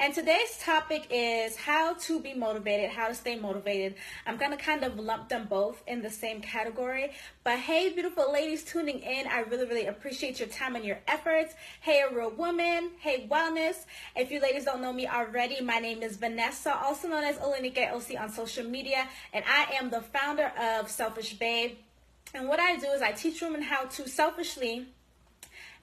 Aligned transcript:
and 0.00 0.12
today's 0.12 0.58
topic 0.60 1.06
is 1.10 1.56
how 1.56 1.94
to 1.94 2.20
be 2.20 2.34
motivated, 2.34 2.90
how 2.90 3.08
to 3.08 3.14
stay 3.14 3.36
motivated. 3.36 3.94
I'm 4.26 4.36
going 4.36 4.50
to 4.50 4.56
kind 4.56 4.82
of 4.84 4.98
lump 4.98 5.28
them 5.28 5.46
both 5.48 5.82
in 5.86 6.02
the 6.02 6.10
same 6.10 6.40
category. 6.40 7.12
But 7.44 7.58
hey, 7.58 7.92
beautiful 7.92 8.32
ladies 8.32 8.64
tuning 8.64 9.00
in, 9.00 9.26
I 9.26 9.40
really, 9.40 9.66
really 9.66 9.86
appreciate 9.86 10.40
your 10.40 10.48
time 10.48 10.76
and 10.76 10.84
your 10.84 10.98
efforts. 11.06 11.54
Hey, 11.80 12.02
a 12.02 12.14
real 12.14 12.30
woman. 12.30 12.90
Hey, 12.98 13.28
wellness. 13.30 13.84
If 14.16 14.30
you 14.30 14.40
ladies 14.40 14.64
don't 14.64 14.82
know 14.82 14.92
me 14.92 15.06
already, 15.06 15.60
my 15.60 15.78
name 15.78 16.02
is 16.02 16.16
Vanessa, 16.16 16.74
also 16.74 17.08
known 17.08 17.24
as 17.24 17.36
Olanike 17.36 17.92
Osi 17.92 18.20
on 18.20 18.30
social 18.30 18.64
media, 18.64 19.08
and 19.32 19.44
I 19.48 19.74
am 19.74 19.90
the 19.90 20.00
founder 20.00 20.52
of 20.60 20.90
Selfish 20.90 21.34
Babe. 21.34 21.76
And 22.34 22.48
what 22.48 22.58
I 22.58 22.76
do 22.76 22.86
is 22.88 23.00
I 23.00 23.12
teach 23.12 23.40
women 23.40 23.62
how 23.62 23.84
to 23.84 24.08
selfishly 24.08 24.86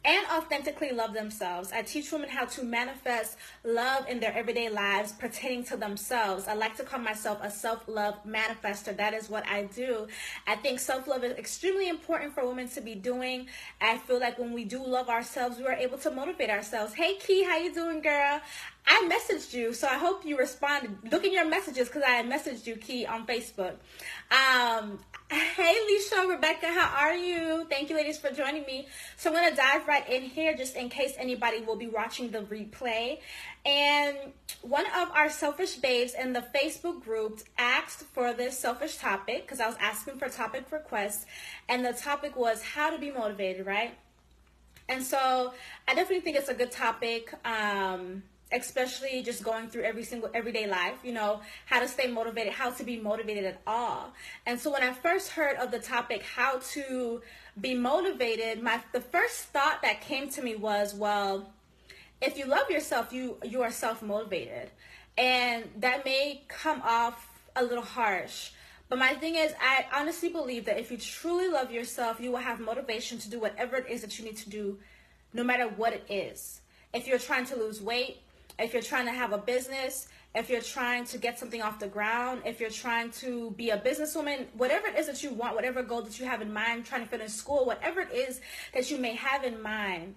and 0.04 0.26
authentically 0.32 0.92
love 0.92 1.14
themselves. 1.14 1.72
I 1.72 1.84
teach 1.84 2.12
women 2.12 2.30
how 2.30 2.46
to 2.46 2.64
manifest 2.64 3.38
love 3.64 4.08
in 4.08 4.20
their 4.20 4.36
everyday 4.36 4.70
lives 4.70 5.12
pertaining 5.12 5.64
to 5.66 5.78
themselves. 5.78 6.48
I 6.48 6.54
like 6.54 6.76
to 6.78 6.84
call 6.84 7.00
myself 7.00 7.40
a 7.42 7.52
self 7.52 7.88
love 7.88 8.16
manifester. 8.26 8.96
That 8.98 9.14
is 9.14 9.30
what 9.30 9.48
I 9.48 9.64
do. 9.64 10.08
I 10.48 10.56
think 10.56 10.80
self 10.80 11.08
love 11.08 11.24
is 11.24 11.38
extremely 11.38 11.88
important 11.88 12.34
for 12.34 12.48
women 12.48 12.68
to 12.70 12.82
be 12.82 12.96
doing. 12.96 13.48
I 13.80 13.98
feel 13.98 14.20
like 14.20 14.40
when 14.40 14.54
we 14.54 14.66
do 14.66 14.84
love 14.84 15.10
ourselves, 15.10 15.58
we 15.60 15.66
are 15.66 15.74
able 15.74 16.00
to 16.00 16.12
motivate 16.12 16.50
ourselves. 16.50 16.94
Hey 16.94 17.16
Key, 17.16 17.44
how 17.44 17.58
you 17.58 17.74
doing, 17.74 18.02
girl? 18.02 18.42
I 18.88 19.08
messaged 19.08 19.54
you, 19.54 19.74
so 19.74 19.88
I 19.88 19.98
hope 19.98 20.26
you 20.26 20.38
responded. 20.38 20.98
Look 21.12 21.24
in 21.24 21.32
your 21.32 21.48
messages 21.48 21.88
because 21.88 22.04
I 22.06 22.24
messaged 22.24 22.66
you, 22.66 22.76
Key, 22.76 23.06
on 23.06 23.28
Facebook. 23.28 23.76
Um, 24.32 25.00
hey, 25.31 25.78
Lisha, 25.90 26.30
Rebecca, 26.30 26.68
how 26.68 26.94
are 27.06 27.16
you? 27.16 27.66
Thank 27.69 27.90
you, 27.90 27.96
ladies, 27.96 28.18
for 28.18 28.31
joining 28.31 28.66
me. 28.66 28.88
So 29.16 29.30
I'm 29.30 29.36
going 29.36 29.50
to 29.50 29.56
dive 29.56 29.88
right 29.88 30.08
in 30.09 30.24
here 30.24 30.53
just 30.53 30.75
in 30.75 30.90
case 30.90 31.14
anybody 31.18 31.62
will 31.62 31.78
be 31.78 31.88
watching 31.88 32.31
the 32.31 32.40
replay. 32.40 33.19
And 33.66 34.18
one 34.62 34.86
of 34.88 35.09
our 35.12 35.30
selfish 35.30 35.75
babes 35.75 36.14
in 36.14 36.34
the 36.34 36.44
Facebook 36.53 37.02
group 37.03 37.40
asked 37.58 38.03
for 38.14 38.34
this 38.34 38.59
selfish 38.59 38.97
topic 38.97 39.44
because 39.44 39.62
I 39.62 39.68
was 39.68 39.78
asking 39.80 40.18
for 40.18 40.28
topic 40.28 40.66
requests, 40.70 41.25
and 41.70 41.86
the 41.86 41.94
topic 41.94 42.36
was 42.36 42.62
how 42.62 42.90
to 42.90 42.97
be 42.97 43.09
motivated, 43.09 43.66
right? 43.66 43.94
And 44.90 45.02
so 45.02 45.53
I 45.88 45.94
definitely 45.94 46.22
think 46.22 46.36
it's 46.36 46.50
a 46.50 46.53
good 46.53 46.72
topic. 46.72 47.34
Um, 47.46 48.24
especially 48.52 49.24
just 49.24 49.44
going 49.44 49.68
through 49.68 49.84
every 49.84 50.04
single 50.04 50.30
everyday 50.34 50.68
life, 50.68 51.00
you 51.04 51.14
know, 51.14 51.42
how 51.66 51.80
to 51.80 51.88
stay 51.88 52.08
motivated, 52.08 52.54
how 52.54 52.70
to 52.72 52.84
be 52.84 52.98
motivated 52.98 53.46
at 53.46 53.62
all. 53.66 54.14
And 54.46 54.60
so 54.60 54.72
when 54.72 54.84
I 54.84 54.92
first 54.92 55.30
heard 55.30 55.58
of 55.58 55.72
the 55.72 55.80
topic 55.80 56.24
how 56.24 56.60
to 56.72 57.22
be 57.60 57.74
motivated, 57.74 58.62
my 58.62 58.82
the 58.92 59.02
first 59.02 59.46
thought 59.46 59.82
that 59.82 60.02
came 60.02 60.30
to 60.30 60.42
me 60.42 60.56
was, 60.56 60.94
well, 60.94 61.52
if 62.22 62.38
you 62.38 62.46
love 62.46 62.70
yourself, 62.70 63.14
you 63.14 63.38
you 63.44 63.62
are 63.62 63.72
self-motivated. 63.72 64.70
And 65.18 65.70
that 65.78 66.06
may 66.06 66.42
come 66.48 66.82
off 66.84 67.28
a 67.56 67.64
little 67.64 67.84
harsh. 67.84 68.52
But 68.90 69.00
my 69.00 69.14
thing 69.14 69.36
is, 69.36 69.54
I 69.62 69.86
honestly 69.94 70.30
believe 70.30 70.66
that 70.66 70.78
if 70.78 70.92
you 70.92 70.98
truly 70.98 71.48
love 71.48 71.72
yourself, 71.72 72.20
you 72.20 72.32
will 72.32 72.40
have 72.40 72.60
motivation 72.60 73.18
to 73.20 73.30
do 73.30 73.40
whatever 73.40 73.78
it 73.78 73.90
is 73.90 74.02
that 74.02 74.20
you 74.20 74.26
need 74.26 74.38
to 74.38 74.50
do, 74.50 74.80
no 75.34 75.44
matter 75.44 75.68
what 75.68 75.94
it 75.94 76.06
is. 76.10 76.60
If 76.94 77.08
you're 77.08 77.20
trying 77.20 77.46
to 77.46 77.56
lose 77.56 77.82
weight, 77.82 78.18
if 78.62 78.74
you're 78.74 78.82
trying 78.82 79.06
to 79.06 79.12
have 79.12 79.34
a 79.34 79.38
business, 79.38 80.08
if 80.34 80.50
you're 80.50 80.62
trying 80.62 81.04
to 81.06 81.18
get 81.18 81.38
something 81.38 81.62
off 81.62 81.80
the 81.80 81.88
ground, 81.88 82.44
if 82.46 82.60
you're 82.60 82.70
trying 82.70 83.12
to 83.12 83.52
be 83.52 83.70
a 83.72 83.78
businesswoman, 83.78 84.46
whatever 84.54 84.88
it 84.88 84.98
is 84.98 85.08
that 85.08 85.24
you 85.24 85.32
want, 85.34 85.56
whatever 85.56 85.84
goal 85.84 86.02
that 86.04 86.20
you 86.20 86.26
have 86.26 86.42
in 86.42 86.54
mind, 86.54 86.86
trying 86.86 87.02
to 87.02 87.08
finish 87.08 87.32
school, 87.32 87.66
whatever 87.66 88.02
it 88.02 88.14
is 88.14 88.40
that 88.74 88.90
you 88.90 88.98
may 88.98 89.16
have 89.16 89.44
in 89.44 89.62
mind, 89.62 90.16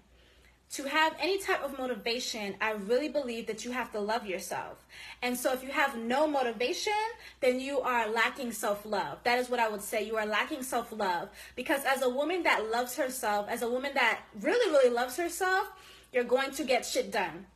to 0.70 0.84
have 0.84 1.14
any 1.20 1.38
type 1.38 1.62
of 1.62 1.78
motivation, 1.78 2.56
I 2.60 2.72
really 2.72 3.08
believe 3.08 3.46
that 3.46 3.64
you 3.64 3.70
have 3.72 3.92
to 3.92 4.00
love 4.00 4.26
yourself. 4.26 4.84
And 5.22 5.36
so 5.36 5.52
if 5.52 5.62
you 5.62 5.70
have 5.70 5.96
no 5.96 6.26
motivation, 6.26 6.92
then 7.40 7.60
you 7.60 7.80
are 7.80 8.08
lacking 8.08 8.52
self 8.52 8.84
love. 8.84 9.18
That 9.24 9.38
is 9.38 9.48
what 9.48 9.60
I 9.60 9.68
would 9.68 9.82
say. 9.82 10.04
You 10.04 10.16
are 10.16 10.26
lacking 10.26 10.62
self 10.62 10.90
love. 10.90 11.28
Because 11.54 11.84
as 11.84 12.02
a 12.02 12.08
woman 12.08 12.42
that 12.44 12.70
loves 12.72 12.96
herself, 12.96 13.46
as 13.48 13.62
a 13.62 13.70
woman 13.70 13.92
that 13.94 14.20
really, 14.40 14.70
really 14.70 14.90
loves 14.90 15.16
herself, 15.16 15.68
you're 16.12 16.24
going 16.24 16.50
to 16.52 16.64
get 16.64 16.84
shit 16.84 17.12
done 17.12 17.46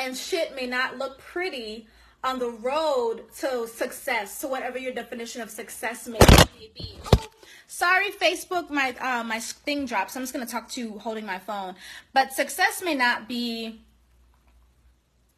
and 0.00 0.16
shit 0.16 0.56
may 0.56 0.66
not 0.66 0.98
look 0.98 1.18
pretty 1.18 1.86
on 2.24 2.38
the 2.38 2.50
road 2.50 3.24
to 3.38 3.68
success, 3.68 4.40
to 4.40 4.48
whatever 4.48 4.78
your 4.78 4.92
definition 4.92 5.42
of 5.42 5.50
success 5.50 6.08
may 6.08 6.18
be. 6.74 6.98
Sorry, 7.66 8.10
Facebook, 8.10 8.68
my 8.70 8.94
uh, 9.00 9.22
my 9.22 9.38
thing 9.38 9.86
drops. 9.86 10.16
I'm 10.16 10.22
just 10.22 10.32
gonna 10.32 10.46
talk 10.46 10.68
to 10.70 10.80
you 10.80 10.98
holding 10.98 11.24
my 11.24 11.38
phone. 11.38 11.76
But 12.12 12.32
success 12.32 12.82
may 12.82 12.94
not 12.94 13.28
be 13.28 13.80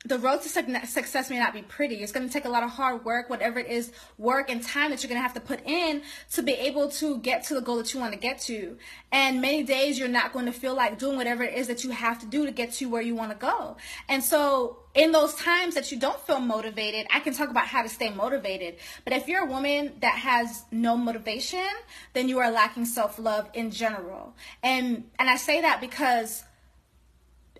the 0.04 0.18
road 0.18 0.42
to 0.42 0.48
success 0.48 1.30
may 1.30 1.38
not 1.38 1.54
be 1.54 1.62
pretty. 1.62 1.96
It's 1.96 2.12
going 2.12 2.26
to 2.26 2.32
take 2.32 2.44
a 2.44 2.48
lot 2.48 2.64
of 2.64 2.70
hard 2.70 3.04
work, 3.04 3.30
whatever 3.30 3.60
it 3.60 3.68
is, 3.68 3.92
work 4.18 4.50
and 4.50 4.62
time 4.62 4.90
that 4.90 5.02
you're 5.02 5.08
going 5.08 5.18
to 5.18 5.22
have 5.22 5.34
to 5.34 5.40
put 5.40 5.60
in 5.64 6.02
to 6.32 6.42
be 6.42 6.52
able 6.52 6.88
to 6.90 7.18
get 7.18 7.44
to 7.44 7.54
the 7.54 7.60
goal 7.60 7.76
that 7.76 7.94
you 7.94 8.00
want 8.00 8.12
to 8.12 8.18
get 8.18 8.40
to. 8.40 8.76
And 9.12 9.40
many 9.40 9.62
days 9.62 9.98
you're 9.98 10.08
not 10.08 10.32
going 10.32 10.46
to 10.46 10.52
feel 10.52 10.74
like 10.74 10.98
doing 10.98 11.16
whatever 11.16 11.44
it 11.44 11.54
is 11.54 11.68
that 11.68 11.84
you 11.84 11.90
have 11.90 12.18
to 12.20 12.26
do 12.26 12.46
to 12.46 12.52
get 12.52 12.72
to 12.72 12.86
where 12.86 13.02
you 13.02 13.14
want 13.14 13.30
to 13.30 13.36
go. 13.36 13.76
And 14.08 14.24
so 14.24 14.78
in 14.94 15.12
those 15.12 15.34
times 15.34 15.74
that 15.76 15.92
you 15.92 15.98
don't 15.98 16.18
feel 16.20 16.40
motivated, 16.40 17.06
I 17.12 17.20
can 17.20 17.32
talk 17.32 17.48
about 17.48 17.66
how 17.66 17.82
to 17.82 17.88
stay 17.88 18.10
motivated. 18.10 18.76
But 19.04 19.12
if 19.12 19.28
you're 19.28 19.44
a 19.44 19.50
woman 19.50 19.92
that 20.00 20.14
has 20.14 20.64
no 20.72 20.96
motivation, 20.96 21.66
then 22.12 22.28
you 22.28 22.40
are 22.40 22.50
lacking 22.50 22.86
self-love 22.86 23.50
in 23.54 23.70
general. 23.70 24.34
And 24.62 25.04
and 25.18 25.30
I 25.30 25.36
say 25.36 25.60
that 25.60 25.80
because 25.80 26.42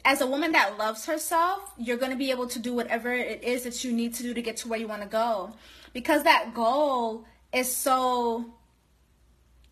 as 0.04 0.20
a 0.20 0.26
woman 0.26 0.52
that 0.52 0.78
loves 0.78 1.06
herself, 1.06 1.72
you're 1.78 1.96
going 1.96 2.12
to 2.12 2.18
be 2.18 2.30
able 2.30 2.46
to 2.48 2.58
do 2.58 2.74
whatever 2.74 3.12
it 3.12 3.42
is 3.44 3.64
that 3.64 3.84
you 3.84 3.92
need 3.92 4.14
to 4.14 4.22
do 4.22 4.34
to 4.34 4.42
get 4.42 4.56
to 4.58 4.68
where 4.68 4.78
you 4.78 4.88
want 4.88 5.02
to 5.02 5.08
go. 5.08 5.52
Because 5.92 6.24
that 6.24 6.54
goal 6.54 7.24
is 7.52 7.74
so, 7.74 8.46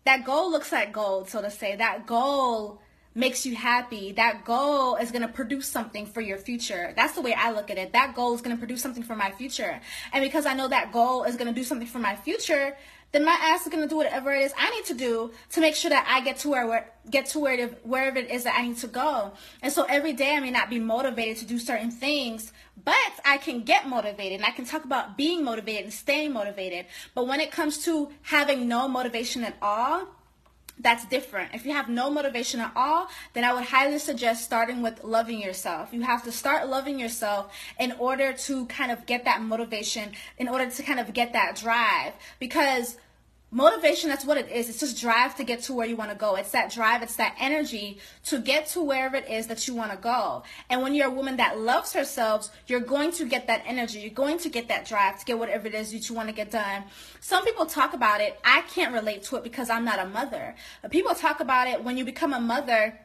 that 0.05 0.23
goal 0.23 0.51
looks 0.51 0.71
like 0.71 0.93
gold, 0.93 1.29
so 1.29 1.41
to 1.41 1.51
say. 1.51 1.75
That 1.75 2.05
goal 2.05 2.81
makes 3.13 3.45
you 3.45 3.55
happy. 3.55 4.13
That 4.13 4.45
goal 4.45 4.95
is 4.95 5.11
going 5.11 5.23
to 5.23 5.27
produce 5.27 5.67
something 5.67 6.05
for 6.05 6.21
your 6.21 6.37
future. 6.37 6.93
That's 6.95 7.13
the 7.13 7.21
way 7.21 7.33
I 7.33 7.51
look 7.51 7.69
at 7.69 7.77
it. 7.77 7.91
That 7.91 8.15
goal 8.15 8.33
is 8.33 8.41
going 8.41 8.55
to 8.55 8.59
produce 8.59 8.81
something 8.81 9.03
for 9.03 9.15
my 9.15 9.31
future. 9.31 9.81
And 10.13 10.23
because 10.23 10.45
I 10.45 10.53
know 10.53 10.69
that 10.69 10.93
goal 10.93 11.23
is 11.23 11.35
going 11.35 11.53
to 11.53 11.53
do 11.53 11.63
something 11.63 11.87
for 11.87 11.99
my 11.99 12.15
future, 12.15 12.77
then 13.11 13.25
my 13.25 13.37
ass 13.41 13.63
is 13.63 13.71
gonna 13.71 13.87
do 13.87 13.97
whatever 13.97 14.33
it 14.33 14.43
is 14.43 14.53
I 14.57 14.69
need 14.69 14.85
to 14.85 14.93
do 14.93 15.31
to 15.51 15.61
make 15.61 15.75
sure 15.75 15.89
that 15.89 16.05
I 16.07 16.21
get 16.21 16.37
to 16.39 16.49
where, 16.49 16.91
get 17.09 17.25
to 17.27 17.39
where 17.39 17.57
the 17.57 17.75
wherever 17.83 18.17
it 18.17 18.29
is 18.29 18.43
that 18.45 18.55
I 18.57 18.61
need 18.61 18.77
to 18.77 18.87
go. 18.87 19.33
And 19.61 19.71
so 19.71 19.83
every 19.83 20.13
day 20.13 20.35
I 20.35 20.39
may 20.39 20.51
not 20.51 20.69
be 20.69 20.79
motivated 20.79 21.37
to 21.37 21.45
do 21.45 21.59
certain 21.59 21.91
things, 21.91 22.51
but 22.83 22.95
I 23.25 23.37
can 23.37 23.63
get 23.63 23.87
motivated 23.87 24.37
and 24.39 24.45
I 24.45 24.51
can 24.51 24.65
talk 24.65 24.85
about 24.85 25.17
being 25.17 25.43
motivated 25.43 25.83
and 25.83 25.93
staying 25.93 26.33
motivated. 26.33 26.85
But 27.13 27.27
when 27.27 27.39
it 27.39 27.51
comes 27.51 27.83
to 27.85 28.09
having 28.23 28.67
no 28.67 28.87
motivation 28.87 29.43
at 29.43 29.55
all, 29.61 30.07
that's 30.79 31.05
different. 31.05 31.53
If 31.53 31.65
you 31.65 31.73
have 31.73 31.89
no 31.89 32.09
motivation 32.09 32.59
at 32.59 32.71
all, 32.75 33.07
then 33.33 33.43
I 33.43 33.53
would 33.53 33.65
highly 33.65 33.99
suggest 33.99 34.43
starting 34.43 34.81
with 34.81 35.03
loving 35.03 35.41
yourself. 35.41 35.89
You 35.91 36.01
have 36.01 36.23
to 36.23 36.31
start 36.31 36.67
loving 36.67 36.99
yourself 36.99 37.53
in 37.79 37.93
order 37.93 38.33
to 38.33 38.65
kind 38.67 38.91
of 38.91 39.05
get 39.05 39.25
that 39.25 39.41
motivation, 39.41 40.11
in 40.37 40.47
order 40.47 40.69
to 40.69 40.83
kind 40.83 40.99
of 40.99 41.13
get 41.13 41.33
that 41.33 41.55
drive. 41.55 42.13
Because 42.39 42.97
motivation, 43.51 44.09
that's 44.09 44.25
what 44.25 44.37
it 44.37 44.49
is. 44.49 44.69
It's 44.69 44.79
just 44.79 44.99
drive 44.99 45.35
to 45.35 45.43
get 45.43 45.61
to 45.63 45.73
where 45.73 45.85
you 45.85 45.97
want 45.97 46.09
to 46.09 46.15
go. 46.15 46.35
It's 46.35 46.51
that 46.51 46.71
drive, 46.71 47.03
it's 47.03 47.17
that 47.17 47.35
energy 47.39 47.99
to 48.25 48.39
get 48.39 48.67
to 48.67 48.81
wherever 48.81 49.17
it 49.17 49.29
is 49.29 49.47
that 49.47 49.67
you 49.67 49.75
want 49.75 49.91
to 49.91 49.97
go. 49.97 50.43
And 50.69 50.81
when 50.81 50.95
you're 50.95 51.07
a 51.07 51.11
woman 51.11 51.37
that 51.37 51.59
loves 51.59 51.93
herself, 51.93 52.49
you're 52.67 52.79
going 52.79 53.11
to 53.13 53.25
get 53.25 53.47
that 53.47 53.63
energy. 53.65 53.99
You're 53.99 54.11
going 54.11 54.37
to 54.39 54.49
get 54.49 54.69
that 54.69 54.85
drive 54.85 55.19
to 55.19 55.25
get 55.25 55.37
whatever 55.37 55.67
it 55.67 55.75
is 55.75 55.91
that 55.91 56.09
you 56.09 56.15
want 56.15 56.29
to 56.29 56.35
get 56.35 56.49
done. 56.49 56.83
Some 57.19 57.43
people 57.43 57.65
talk 57.65 57.93
about 57.93 58.21
it. 58.21 58.39
I 58.45 58.61
can't 58.61 58.93
relate 58.93 59.23
to 59.23 59.35
it 59.35 59.43
because 59.43 59.69
I'm 59.69 59.83
not 59.83 59.99
a 59.99 60.05
mother. 60.05 60.55
But 60.81 60.91
people 60.91 61.13
talk 61.13 61.41
about 61.41 61.67
it 61.67 61.83
when 61.83 61.97
you 61.97 62.05
become 62.05 62.33
a 62.33 62.39
mother 62.39 62.97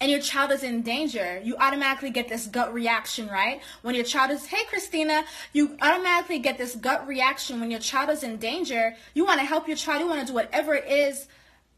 and 0.00 0.10
your 0.10 0.20
child 0.20 0.50
is 0.50 0.62
in 0.62 0.82
danger, 0.82 1.40
you 1.42 1.56
automatically 1.56 2.10
get 2.10 2.28
this 2.28 2.46
gut 2.46 2.72
reaction, 2.72 3.28
right? 3.28 3.60
When 3.82 3.94
your 3.94 4.04
child 4.04 4.30
is, 4.30 4.46
hey, 4.46 4.64
Christina, 4.68 5.24
you 5.52 5.76
automatically 5.80 6.38
get 6.38 6.58
this 6.58 6.76
gut 6.76 7.06
reaction 7.06 7.60
when 7.60 7.70
your 7.70 7.80
child 7.80 8.10
is 8.10 8.22
in 8.22 8.36
danger. 8.36 8.94
You 9.14 9.24
want 9.24 9.40
to 9.40 9.46
help 9.46 9.66
your 9.66 9.76
child, 9.76 10.00
you 10.00 10.08
want 10.08 10.20
to 10.20 10.26
do 10.26 10.34
whatever 10.34 10.74
it 10.74 10.86
is 10.86 11.28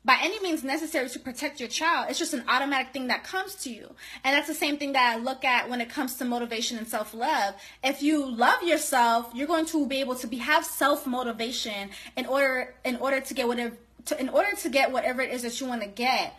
by 0.04 0.16
any 0.22 0.40
means 0.40 0.64
necessary 0.64 1.08
to 1.08 1.18
protect 1.18 1.60
your 1.60 1.68
child. 1.68 2.06
It's 2.08 2.18
just 2.18 2.32
an 2.32 2.42
automatic 2.48 2.92
thing 2.92 3.08
that 3.08 3.24
comes 3.24 3.54
to 3.56 3.70
you. 3.70 3.94
And 4.24 4.34
that's 4.34 4.48
the 4.48 4.54
same 4.54 4.78
thing 4.78 4.92
that 4.92 5.14
I 5.14 5.18
look 5.18 5.44
at 5.44 5.68
when 5.68 5.80
it 5.80 5.90
comes 5.90 6.14
to 6.16 6.24
motivation 6.24 6.78
and 6.78 6.88
self-love. 6.88 7.54
If 7.84 8.02
you 8.02 8.24
love 8.24 8.62
yourself, 8.62 9.30
you're 9.34 9.46
going 9.46 9.66
to 9.66 9.86
be 9.86 10.00
able 10.00 10.14
to 10.16 10.26
be 10.26 10.38
have 10.38 10.64
self-motivation 10.64 11.90
in 12.16 12.26
order 12.26 12.74
in 12.84 12.96
order 12.96 13.20
to 13.20 13.34
get 13.34 13.46
whatever 13.46 13.76
to, 14.06 14.18
in 14.18 14.28
order 14.30 14.56
to 14.56 14.68
get 14.68 14.90
whatever 14.92 15.20
it 15.20 15.30
is 15.30 15.42
that 15.42 15.60
you 15.60 15.66
want 15.66 15.82
to 15.82 15.88
get. 15.88 16.34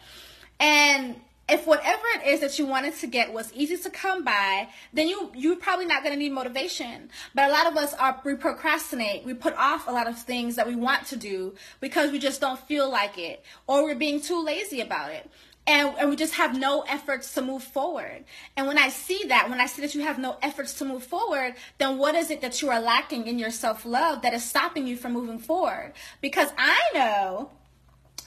And 0.59 1.15
if 1.51 1.67
whatever 1.67 2.03
it 2.15 2.27
is 2.27 2.39
that 2.41 2.57
you 2.59 2.65
wanted 2.65 2.95
to 2.97 3.07
get 3.07 3.33
was 3.33 3.51
easy 3.53 3.77
to 3.77 3.89
come 3.89 4.23
by, 4.23 4.69
then 4.93 5.07
you 5.07 5.31
you're 5.35 5.55
probably 5.55 5.85
not 5.85 6.03
going 6.03 6.13
to 6.13 6.19
need 6.19 6.31
motivation. 6.31 7.09
But 7.33 7.49
a 7.49 7.51
lot 7.51 7.67
of 7.67 7.77
us 7.77 7.93
are 7.93 8.19
we 8.23 8.35
procrastinate. 8.35 9.25
We 9.25 9.33
put 9.33 9.55
off 9.55 9.87
a 9.87 9.91
lot 9.91 10.07
of 10.07 10.17
things 10.19 10.55
that 10.55 10.67
we 10.67 10.75
want 10.75 11.05
to 11.07 11.15
do 11.15 11.55
because 11.79 12.11
we 12.11 12.19
just 12.19 12.41
don't 12.41 12.59
feel 12.59 12.89
like 12.89 13.17
it, 13.17 13.43
or 13.67 13.83
we're 13.83 13.95
being 13.95 14.21
too 14.21 14.43
lazy 14.43 14.81
about 14.81 15.11
it. 15.11 15.29
And, 15.67 15.93
and 15.99 16.09
we 16.09 16.15
just 16.15 16.33
have 16.33 16.57
no 16.57 16.81
efforts 16.81 17.35
to 17.35 17.43
move 17.43 17.63
forward. 17.63 18.23
And 18.57 18.65
when 18.65 18.79
I 18.79 18.89
see 18.89 19.25
that, 19.27 19.51
when 19.51 19.61
I 19.61 19.67
see 19.67 19.83
that 19.83 19.93
you 19.93 20.01
have 20.01 20.17
no 20.17 20.37
efforts 20.41 20.73
to 20.75 20.85
move 20.85 21.03
forward, 21.03 21.53
then 21.77 21.99
what 21.99 22.15
is 22.15 22.31
it 22.31 22.41
that 22.41 22.59
you 22.59 22.71
are 22.71 22.81
lacking 22.81 23.27
in 23.27 23.37
your 23.37 23.51
self 23.51 23.85
love 23.85 24.23
that 24.23 24.33
is 24.33 24.43
stopping 24.43 24.87
you 24.87 24.97
from 24.97 25.13
moving 25.13 25.37
forward? 25.37 25.93
Because 26.21 26.49
I 26.57 26.79
know 26.95 27.51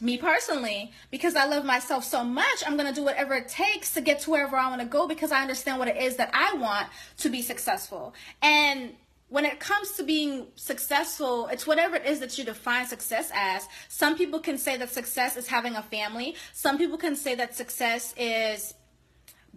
me 0.00 0.16
personally, 0.16 0.92
because 1.10 1.36
I 1.36 1.46
love 1.46 1.64
myself 1.64 2.04
so 2.04 2.24
much, 2.24 2.62
I'm 2.66 2.76
going 2.76 2.88
to 2.88 2.94
do 2.94 3.04
whatever 3.04 3.34
it 3.34 3.48
takes 3.48 3.92
to 3.94 4.00
get 4.00 4.20
to 4.20 4.30
wherever 4.30 4.56
I 4.56 4.68
want 4.68 4.80
to 4.80 4.86
go 4.86 5.06
because 5.06 5.32
I 5.32 5.42
understand 5.42 5.78
what 5.78 5.88
it 5.88 5.96
is 5.96 6.16
that 6.16 6.30
I 6.32 6.54
want 6.54 6.88
to 7.18 7.28
be 7.28 7.42
successful. 7.42 8.14
And 8.40 8.94
when 9.28 9.46
it 9.46 9.60
comes 9.60 9.92
to 9.92 10.02
being 10.02 10.46
successful, 10.56 11.48
it's 11.48 11.66
whatever 11.66 11.96
it 11.96 12.04
is 12.04 12.20
that 12.20 12.36
you 12.36 12.44
define 12.44 12.86
success 12.86 13.30
as. 13.34 13.66
Some 13.88 14.16
people 14.16 14.40
can 14.40 14.58
say 14.58 14.76
that 14.76 14.90
success 14.90 15.36
is 15.36 15.46
having 15.46 15.74
a 15.74 15.82
family. 15.82 16.36
Some 16.52 16.76
people 16.76 16.98
can 16.98 17.16
say 17.16 17.34
that 17.36 17.54
success 17.54 18.12
is 18.18 18.74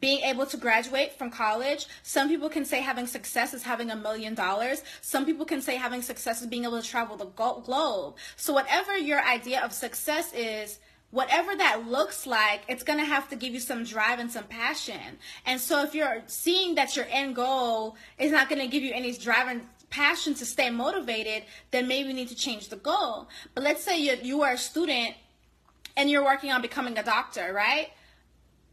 being 0.05 0.21
able 0.21 0.45
to 0.45 0.55
graduate 0.55 1.13
from 1.13 1.31
college. 1.31 1.87
Some 2.03 2.29
people 2.29 2.47
can 2.47 2.63
say 2.63 2.79
having 2.79 3.07
success 3.07 3.55
is 3.55 3.63
having 3.63 3.89
a 3.89 3.95
million 3.95 4.35
dollars. 4.35 4.83
Some 5.01 5.25
people 5.25 5.45
can 5.45 5.63
say 5.63 5.77
having 5.77 6.03
success 6.03 6.41
is 6.41 6.47
being 6.47 6.63
able 6.63 6.79
to 6.79 6.87
travel 6.87 7.17
the 7.17 7.25
globe. 7.25 8.13
So, 8.35 8.53
whatever 8.53 8.95
your 8.95 9.19
idea 9.19 9.65
of 9.65 9.73
success 9.73 10.31
is, 10.31 10.77
whatever 11.09 11.55
that 11.55 11.87
looks 11.87 12.27
like, 12.27 12.61
it's 12.67 12.83
going 12.83 12.99
to 12.99 13.05
have 13.05 13.29
to 13.29 13.35
give 13.35 13.51
you 13.55 13.59
some 13.59 13.83
drive 13.83 14.19
and 14.19 14.31
some 14.31 14.43
passion. 14.43 15.17
And 15.43 15.59
so, 15.59 15.81
if 15.81 15.95
you're 15.95 16.21
seeing 16.27 16.75
that 16.75 16.95
your 16.95 17.07
end 17.09 17.35
goal 17.35 17.95
is 18.19 18.31
not 18.31 18.47
going 18.47 18.61
to 18.61 18.67
give 18.67 18.83
you 18.83 18.93
any 18.93 19.11
drive 19.11 19.47
and 19.47 19.61
passion 19.89 20.35
to 20.35 20.45
stay 20.45 20.69
motivated, 20.69 21.45
then 21.71 21.87
maybe 21.87 22.09
you 22.09 22.13
need 22.13 22.29
to 22.29 22.35
change 22.35 22.69
the 22.69 22.75
goal. 22.75 23.27
But 23.55 23.63
let's 23.63 23.83
say 23.83 23.97
you, 23.97 24.17
you 24.21 24.43
are 24.43 24.51
a 24.51 24.57
student 24.59 25.15
and 25.97 26.11
you're 26.11 26.23
working 26.23 26.51
on 26.51 26.61
becoming 26.61 26.95
a 26.95 27.03
doctor, 27.03 27.51
right? 27.51 27.89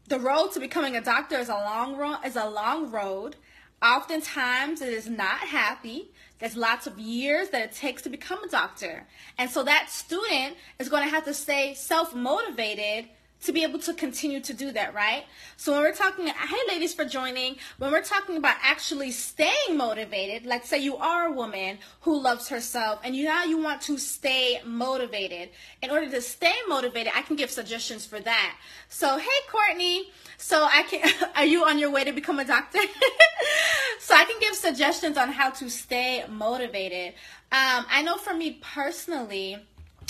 The 0.07 0.19
road 0.19 0.51
to 0.53 0.59
becoming 0.59 0.95
a 0.95 1.01
doctor 1.01 1.37
is 1.37 1.49
a 1.49 1.53
long 1.53 1.95
road 1.95 2.17
is 2.25 2.35
a 2.35 2.49
long 2.49 2.91
road. 2.91 3.35
Oftentimes 3.81 4.81
it 4.81 4.93
is 4.93 5.09
not 5.09 5.39
happy. 5.39 6.11
There's 6.39 6.55
lots 6.55 6.87
of 6.87 6.99
years 6.99 7.49
that 7.49 7.61
it 7.61 7.71
takes 7.73 8.01
to 8.03 8.09
become 8.09 8.43
a 8.43 8.49
doctor. 8.49 9.07
And 9.37 9.49
so 9.49 9.63
that 9.63 9.89
student 9.89 10.55
is 10.79 10.89
going 10.89 11.03
to 11.03 11.09
have 11.09 11.25
to 11.25 11.33
stay 11.33 11.73
self-motivated 11.73 13.09
to 13.43 13.51
be 13.51 13.63
able 13.63 13.79
to 13.79 13.93
continue 13.93 14.39
to 14.39 14.53
do 14.53 14.71
that, 14.71 14.93
right? 14.93 15.25
So 15.57 15.73
when 15.73 15.81
we're 15.81 15.93
talking, 15.93 16.27
hey 16.27 16.57
ladies 16.67 16.93
for 16.93 17.05
joining, 17.05 17.57
when 17.77 17.91
we're 17.91 18.03
talking 18.03 18.37
about 18.37 18.55
actually 18.61 19.11
staying 19.11 19.75
motivated, 19.75 20.45
like 20.45 20.65
say 20.65 20.79
you 20.79 20.95
are 20.97 21.27
a 21.27 21.31
woman 21.31 21.77
who 22.01 22.19
loves 22.19 22.47
herself 22.49 22.99
and 23.03 23.15
you 23.15 23.25
now 23.25 23.43
you 23.43 23.57
want 23.61 23.81
to 23.81 23.97
stay 23.97 24.61
motivated. 24.65 25.49
In 25.81 25.89
order 25.89 26.09
to 26.09 26.21
stay 26.21 26.55
motivated, 26.67 27.11
I 27.15 27.21
can 27.21 27.35
give 27.35 27.51
suggestions 27.51 28.05
for 28.05 28.19
that. 28.21 28.55
So 28.87 29.17
hey 29.17 29.39
Courtney, 29.51 30.11
so 30.37 30.63
I 30.63 30.83
can, 30.83 31.29
are 31.35 31.45
you 31.45 31.65
on 31.65 31.79
your 31.79 31.91
way 31.91 32.03
to 32.05 32.13
become 32.13 32.39
a 32.39 32.45
doctor? 32.45 32.79
so 33.99 34.15
I 34.15 34.23
can 34.23 34.39
give 34.39 34.55
suggestions 34.55 35.17
on 35.17 35.29
how 35.29 35.49
to 35.51 35.69
stay 35.69 36.23
motivated. 36.29 37.13
Um, 37.51 37.85
I 37.89 38.01
know 38.03 38.17
for 38.17 38.33
me 38.33 38.59
personally, 38.61 39.57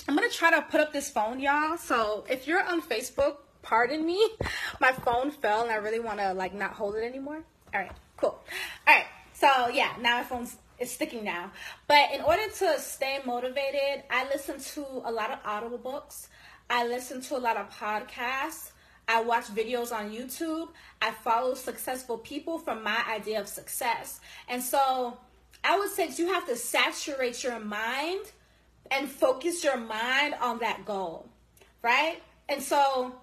I'm 0.07 0.15
gonna 0.15 0.29
try 0.29 0.51
to 0.51 0.62
put 0.63 0.81
up 0.81 0.91
this 0.91 1.10
phone, 1.10 1.39
y'all. 1.39 1.77
So 1.77 2.25
if 2.29 2.45
you're 2.45 2.62
on 2.62 2.81
Facebook, 2.81 3.38
pardon 3.62 4.05
me. 4.05 4.22
My 4.81 4.91
phone 4.91 5.31
fell 5.31 5.63
and 5.63 5.72
I 5.72 5.75
really 5.75 6.00
wanna 6.00 6.33
like 6.33 6.53
not 6.53 6.74
hold 6.74 6.95
it 6.95 7.03
anymore. 7.03 7.41
All 7.74 7.81
right, 7.81 7.91
cool. 8.17 8.39
All 8.88 8.95
right, 8.95 9.05
so 9.33 9.69
yeah, 9.69 9.93
now 10.00 10.17
my 10.17 10.24
phone's 10.24 10.57
it's 10.79 10.91
sticking 10.91 11.24
now. 11.24 11.51
But 11.88 12.13
in 12.13 12.22
order 12.22 12.50
to 12.60 12.79
stay 12.79 13.19
motivated, 13.25 14.03
I 14.10 14.25
listen 14.25 14.60
to 14.60 14.86
a 15.05 15.12
lot 15.12 15.31
of 15.31 15.39
audible 15.45 15.77
books. 15.77 16.27
I 16.69 16.86
listen 16.86 17.22
to 17.22 17.38
a 17.38 17.39
lot 17.39 17.57
of 17.57 17.69
podcasts. 17.69 18.72
I 19.07 19.22
watch 19.22 19.45
videos 19.45 19.91
on 19.91 20.12
YouTube. 20.12 20.69
I 21.01 21.12
follow 21.12 21.53
successful 21.53 22.17
people 22.17 22.57
from 22.57 22.83
my 22.83 23.03
idea 23.10 23.39
of 23.39 23.48
success. 23.48 24.19
And 24.50 24.62
so 24.62 25.17
I 25.63 25.77
would 25.77 25.91
say 25.91 26.10
you 26.15 26.27
have 26.33 26.48
to 26.48 26.55
saturate 26.55 27.43
your 27.43 27.60
mind 27.60 28.31
and 28.93 29.09
focus 29.09 29.63
your 29.63 29.77
mind 29.77 30.35
on 30.41 30.59
that 30.59 30.85
goal, 30.85 31.27
right? 31.81 32.21
And 32.50 32.62
so 32.62 33.15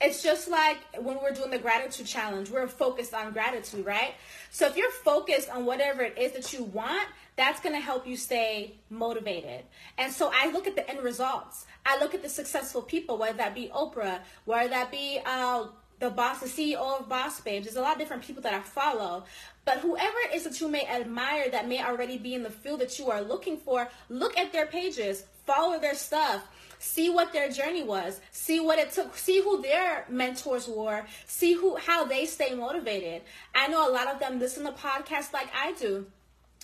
it's 0.00 0.22
just 0.22 0.48
like 0.48 0.78
when 1.00 1.18
we're 1.20 1.32
doing 1.32 1.50
the 1.50 1.58
gratitude 1.58 2.06
challenge, 2.06 2.50
we're 2.50 2.68
focused 2.68 3.14
on 3.14 3.32
gratitude, 3.32 3.84
right? 3.84 4.14
So 4.50 4.66
if 4.66 4.76
you're 4.76 4.90
focused 4.90 5.50
on 5.50 5.66
whatever 5.66 6.02
it 6.02 6.16
is 6.16 6.32
that 6.32 6.52
you 6.52 6.64
want, 6.64 7.08
that's 7.36 7.60
going 7.60 7.74
to 7.74 7.80
help 7.80 8.06
you 8.06 8.16
stay 8.16 8.74
motivated. 8.90 9.64
And 9.96 10.12
so 10.12 10.30
I 10.32 10.50
look 10.50 10.66
at 10.66 10.76
the 10.76 10.88
end 10.88 11.00
results. 11.02 11.66
I 11.84 11.98
look 11.98 12.14
at 12.14 12.22
the 12.22 12.28
successful 12.28 12.82
people, 12.82 13.18
whether 13.18 13.38
that 13.38 13.54
be 13.54 13.70
Oprah, 13.74 14.20
whether 14.44 14.68
that 14.70 14.90
be 14.90 15.20
uh, 15.24 15.66
the 15.98 16.10
boss, 16.10 16.40
the 16.40 16.46
CEO 16.46 17.00
of 17.00 17.08
Boss 17.08 17.40
Babes. 17.40 17.66
There's 17.66 17.76
a 17.76 17.80
lot 17.80 17.92
of 17.92 17.98
different 17.98 18.22
people 18.22 18.42
that 18.42 18.54
I 18.54 18.60
follow. 18.60 19.24
But 19.64 19.78
whoever 19.78 20.16
it 20.28 20.34
is 20.34 20.44
that 20.44 20.60
you 20.60 20.68
may 20.68 20.86
admire 20.86 21.50
that 21.50 21.68
may 21.68 21.82
already 21.82 22.18
be 22.18 22.34
in 22.34 22.42
the 22.42 22.50
field 22.50 22.80
that 22.80 22.98
you 22.98 23.10
are 23.10 23.20
looking 23.20 23.56
for, 23.56 23.88
look 24.08 24.38
at 24.38 24.52
their 24.52 24.66
pages, 24.66 25.24
follow 25.44 25.78
their 25.78 25.94
stuff, 25.94 26.46
see 26.78 27.10
what 27.10 27.32
their 27.32 27.50
journey 27.50 27.82
was, 27.82 28.20
see 28.30 28.60
what 28.60 28.78
it 28.78 28.92
took, 28.92 29.16
see 29.16 29.42
who 29.42 29.60
their 29.60 30.06
mentors 30.08 30.68
were, 30.68 31.04
see 31.26 31.54
who 31.54 31.76
how 31.76 32.04
they 32.04 32.24
stay 32.24 32.54
motivated. 32.54 33.22
I 33.54 33.68
know 33.68 33.88
a 33.88 33.92
lot 33.92 34.06
of 34.06 34.20
them 34.20 34.38
listen 34.38 34.64
to 34.64 34.72
podcasts 34.72 35.32
like 35.32 35.48
I 35.54 35.72
do 35.72 36.06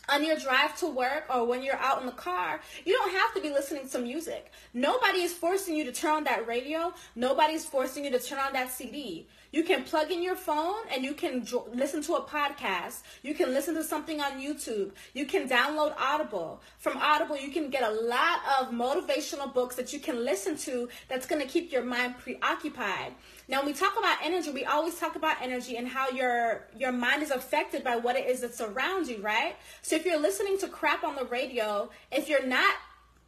on 0.09 0.25
your 0.25 0.37
drive 0.37 0.77
to 0.79 0.87
work 0.87 1.27
or 1.35 1.47
when 1.47 1.63
you're 1.63 1.77
out 1.77 2.01
in 2.01 2.07
the 2.07 2.13
car, 2.13 2.61
you 2.85 2.93
don't 2.93 3.13
have 3.13 3.35
to 3.35 3.41
be 3.41 3.51
listening 3.51 3.89
to 3.89 3.99
music. 3.99 4.53
Nobody 4.73 5.21
is 5.21 5.33
forcing 5.33 5.77
you 5.77 5.85
to 5.85 5.93
turn 5.93 6.13
on 6.13 6.25
that 6.25 6.47
radio. 6.47 6.93
Nobody's 7.15 7.65
forcing 7.65 8.05
you 8.05 8.11
to 8.11 8.21
turn 8.21 8.39
on 8.39 8.53
that 8.53 8.71
CD. 8.71 9.27
You 9.55 9.63
can 9.63 9.85
plug 9.85 10.11
in 10.11 10.21
your 10.21 10.35
phone 10.35 10.83
and 10.93 11.05
you 11.05 11.15
can 11.15 11.47
listen 11.73 12.03
to 12.03 12.15
a 12.15 12.23
podcast. 12.23 13.03
You 13.23 13.35
can 13.35 13.55
listen 13.55 13.77
to 13.77 13.85
something 13.85 14.21
on 14.21 14.43
YouTube. 14.43 14.91
You 15.13 15.27
can 15.27 15.49
download 15.49 15.95
Audible. 15.97 16.61
From 16.79 16.97
Audible, 16.97 17.37
you 17.37 17.53
can 17.53 17.71
get 17.71 17.85
a 17.85 17.91
lot 17.93 18.41
of 18.59 18.73
motivational 18.73 19.55
books 19.55 19.77
that 19.77 19.93
you 19.93 20.01
can 20.01 20.25
listen 20.25 20.57
to 20.57 20.89
that's 21.09 21.25
going 21.25 21.41
to 21.41 21.47
keep 21.47 21.71
your 21.71 21.85
mind 21.85 22.19
preoccupied. 22.19 23.13
Now, 23.47 23.59
when 23.59 23.67
we 23.67 23.75
talk 23.75 23.97
about 23.97 24.19
energy, 24.25 24.51
we 24.51 24.65
always 24.65 24.99
talk 24.99 25.15
about 25.15 25.37
energy 25.41 25.77
and 25.77 25.87
how 25.87 26.11
your 26.11 26.67
your 26.77 26.91
mind 26.91 27.23
is 27.23 27.31
affected 27.31 27.85
by 27.85 27.95
what 27.95 28.17
it 28.17 28.27
is 28.27 28.41
that 28.41 28.57
surrounds 28.57 29.09
you, 29.09 29.19
right? 29.23 29.55
So 29.83 29.95
if 29.95 30.05
you're 30.05 30.21
listening 30.21 30.59
to 30.59 30.67
crap 30.67 31.05
on 31.05 31.15
the 31.15 31.27
radio, 31.27 31.91
if 32.11 32.29
you're 32.29 32.45
not 32.45 32.75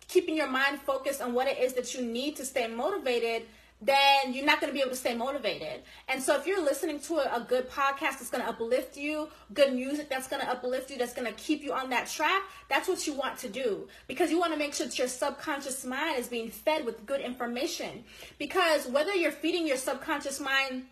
keeping 0.09 0.37
your 0.37 0.49
mind 0.49 0.81
focused 0.81 1.23
on 1.23 1.35
what 1.35 1.47
it 1.47 1.59
is 1.59 1.75
that 1.75 1.95
you 1.95 2.03
need 2.03 2.35
to 2.37 2.45
stay 2.45 2.67
motivated, 2.67 3.43
then 3.87 4.35
you're 4.35 4.45
not 4.45 4.61
going 4.61 4.71
to 4.71 4.75
be 4.75 4.81
able 4.81 4.91
to 4.91 4.97
stay 4.97 5.15
motivated. 5.15 5.83
And 6.09 6.23
so, 6.23 6.37
if 6.37 6.47
you're 6.47 6.63
listening 6.63 7.01
to 7.01 7.15
a, 7.19 7.37
a 7.37 7.41
good 7.41 7.71
podcast 7.71 8.19
that's 8.19 8.31
going 8.31 8.43
to 8.43 8.49
uplift 8.49 8.97
you, 8.97 9.29
good 9.55 9.75
music 9.75 10.09
that's 10.09 10.29
going 10.29 10.43
to 10.43 10.49
uplift 10.49 10.91
you, 10.91 10.99
that's 10.99 11.15
going 11.15 11.27
to 11.27 11.35
keep 11.35 11.63
you 11.63 11.73
on 11.73 11.91
that 11.91 12.09
track, 12.09 12.43
that's 12.69 12.89
what 12.89 13.07
you 13.07 13.15
want 13.15 13.39
to 13.39 13.49
do 13.49 13.89
because 14.09 14.31
you 14.31 14.39
want 14.39 14.53
to 14.53 14.59
make 14.59 14.75
sure 14.75 14.87
that 14.87 14.99
your 14.99 15.09
subconscious 15.09 15.85
mind 15.85 16.19
is 16.19 16.29
being 16.29 16.51
fed 16.51 16.85
with 16.85 17.07
good 17.07 17.21
information. 17.21 18.05
Because 18.39 18.87
whether 18.87 19.15
you're 19.15 19.33
feeding 19.33 19.67
your 19.67 19.77
subconscious 19.77 20.41
mind 20.41 20.85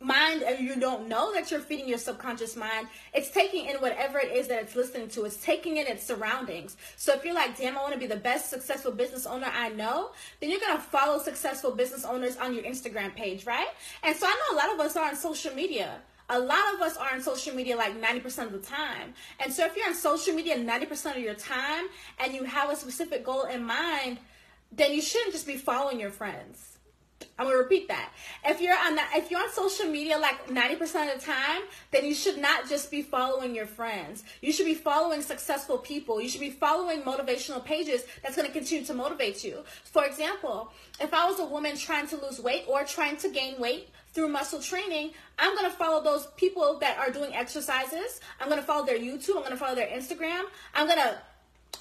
mind 0.00 0.42
and 0.42 0.60
you 0.60 0.76
don't 0.76 1.08
know 1.08 1.32
that 1.32 1.50
you're 1.50 1.60
feeding 1.60 1.88
your 1.88 1.98
subconscious 1.98 2.54
mind 2.56 2.86
it's 3.12 3.30
taking 3.30 3.66
in 3.66 3.76
whatever 3.76 4.18
it 4.18 4.30
is 4.30 4.46
that 4.48 4.62
it's 4.62 4.76
listening 4.76 5.08
to. 5.08 5.24
It's 5.24 5.36
taking 5.38 5.78
in 5.78 5.86
its 5.86 6.06
surroundings. 6.06 6.76
So 6.96 7.14
if 7.14 7.24
you're 7.24 7.34
like 7.34 7.56
damn 7.56 7.76
i 7.76 7.80
want 7.80 7.94
to 7.94 7.98
be 7.98 8.06
the 8.06 8.16
best 8.16 8.50
successful 8.50 8.92
business 8.92 9.26
owner 9.26 9.50
i 9.52 9.68
know 9.70 10.10
then 10.40 10.50
you're 10.50 10.60
to 10.60 10.78
follow 10.78 11.18
successful 11.18 11.72
business 11.72 12.04
owners 12.04 12.36
on 12.36 12.54
your 12.54 12.62
instagram 12.64 13.14
page 13.14 13.46
right? 13.46 13.68
And 14.02 14.16
so 14.16 14.26
i 14.26 14.30
know 14.30 14.56
a 14.56 14.58
lot 14.58 14.74
of 14.74 14.80
us 14.80 14.96
are 14.96 15.08
on 15.08 15.16
social 15.16 15.54
media. 15.54 16.00
A 16.30 16.38
lot 16.38 16.74
of 16.74 16.82
us 16.82 16.98
are 16.98 17.10
on 17.14 17.22
social 17.22 17.54
media 17.54 17.74
like 17.74 17.98
90% 17.98 18.44
of 18.44 18.52
the 18.52 18.58
time. 18.58 19.14
And 19.40 19.50
so 19.50 19.64
if 19.64 19.74
you're 19.74 19.86
on 19.86 19.94
social 19.94 20.34
media 20.34 20.58
90% 20.58 21.16
of 21.16 21.22
your 21.22 21.32
time 21.32 21.86
and 22.18 22.34
you 22.34 22.44
have 22.44 22.70
a 22.70 22.76
specific 22.76 23.24
goal 23.24 23.44
in 23.44 23.64
mind, 23.64 24.18
then 24.70 24.92
you 24.92 25.00
shouldn't 25.00 25.32
just 25.32 25.46
be 25.46 25.56
following 25.56 25.98
your 25.98 26.10
friends 26.10 26.67
I'm 27.38 27.46
gonna 27.46 27.58
repeat 27.58 27.86
that. 27.88 28.10
If 28.44 28.60
you're 28.60 28.76
on 28.76 28.96
that, 28.96 29.12
if 29.14 29.30
you're 29.30 29.40
on 29.40 29.50
social 29.52 29.86
media 29.86 30.18
like 30.18 30.48
90% 30.48 31.14
of 31.14 31.20
the 31.20 31.24
time, 31.24 31.62
then 31.92 32.04
you 32.04 32.14
should 32.14 32.38
not 32.38 32.68
just 32.68 32.90
be 32.90 33.00
following 33.00 33.54
your 33.54 33.66
friends. 33.66 34.24
You 34.40 34.52
should 34.52 34.66
be 34.66 34.74
following 34.74 35.22
successful 35.22 35.78
people. 35.78 36.20
You 36.20 36.28
should 36.28 36.40
be 36.40 36.50
following 36.50 37.02
motivational 37.02 37.64
pages 37.64 38.04
that's 38.22 38.34
gonna 38.34 38.48
continue 38.48 38.84
to 38.84 38.94
motivate 38.94 39.44
you. 39.44 39.62
For 39.84 40.04
example, 40.04 40.72
if 41.00 41.14
I 41.14 41.26
was 41.26 41.38
a 41.38 41.44
woman 41.44 41.76
trying 41.76 42.08
to 42.08 42.16
lose 42.16 42.40
weight 42.40 42.64
or 42.66 42.82
trying 42.82 43.16
to 43.18 43.28
gain 43.28 43.60
weight 43.60 43.90
through 44.12 44.28
muscle 44.28 44.60
training, 44.60 45.12
I'm 45.38 45.54
gonna 45.54 45.70
follow 45.70 46.02
those 46.02 46.26
people 46.36 46.78
that 46.80 46.98
are 46.98 47.10
doing 47.10 47.34
exercises. 47.34 48.20
I'm 48.40 48.48
gonna 48.48 48.62
follow 48.62 48.84
their 48.84 48.98
YouTube. 48.98 49.36
I'm 49.36 49.44
gonna 49.44 49.56
follow 49.56 49.76
their 49.76 49.88
Instagram. 49.88 50.42
I'm 50.74 50.88
gonna 50.88 51.18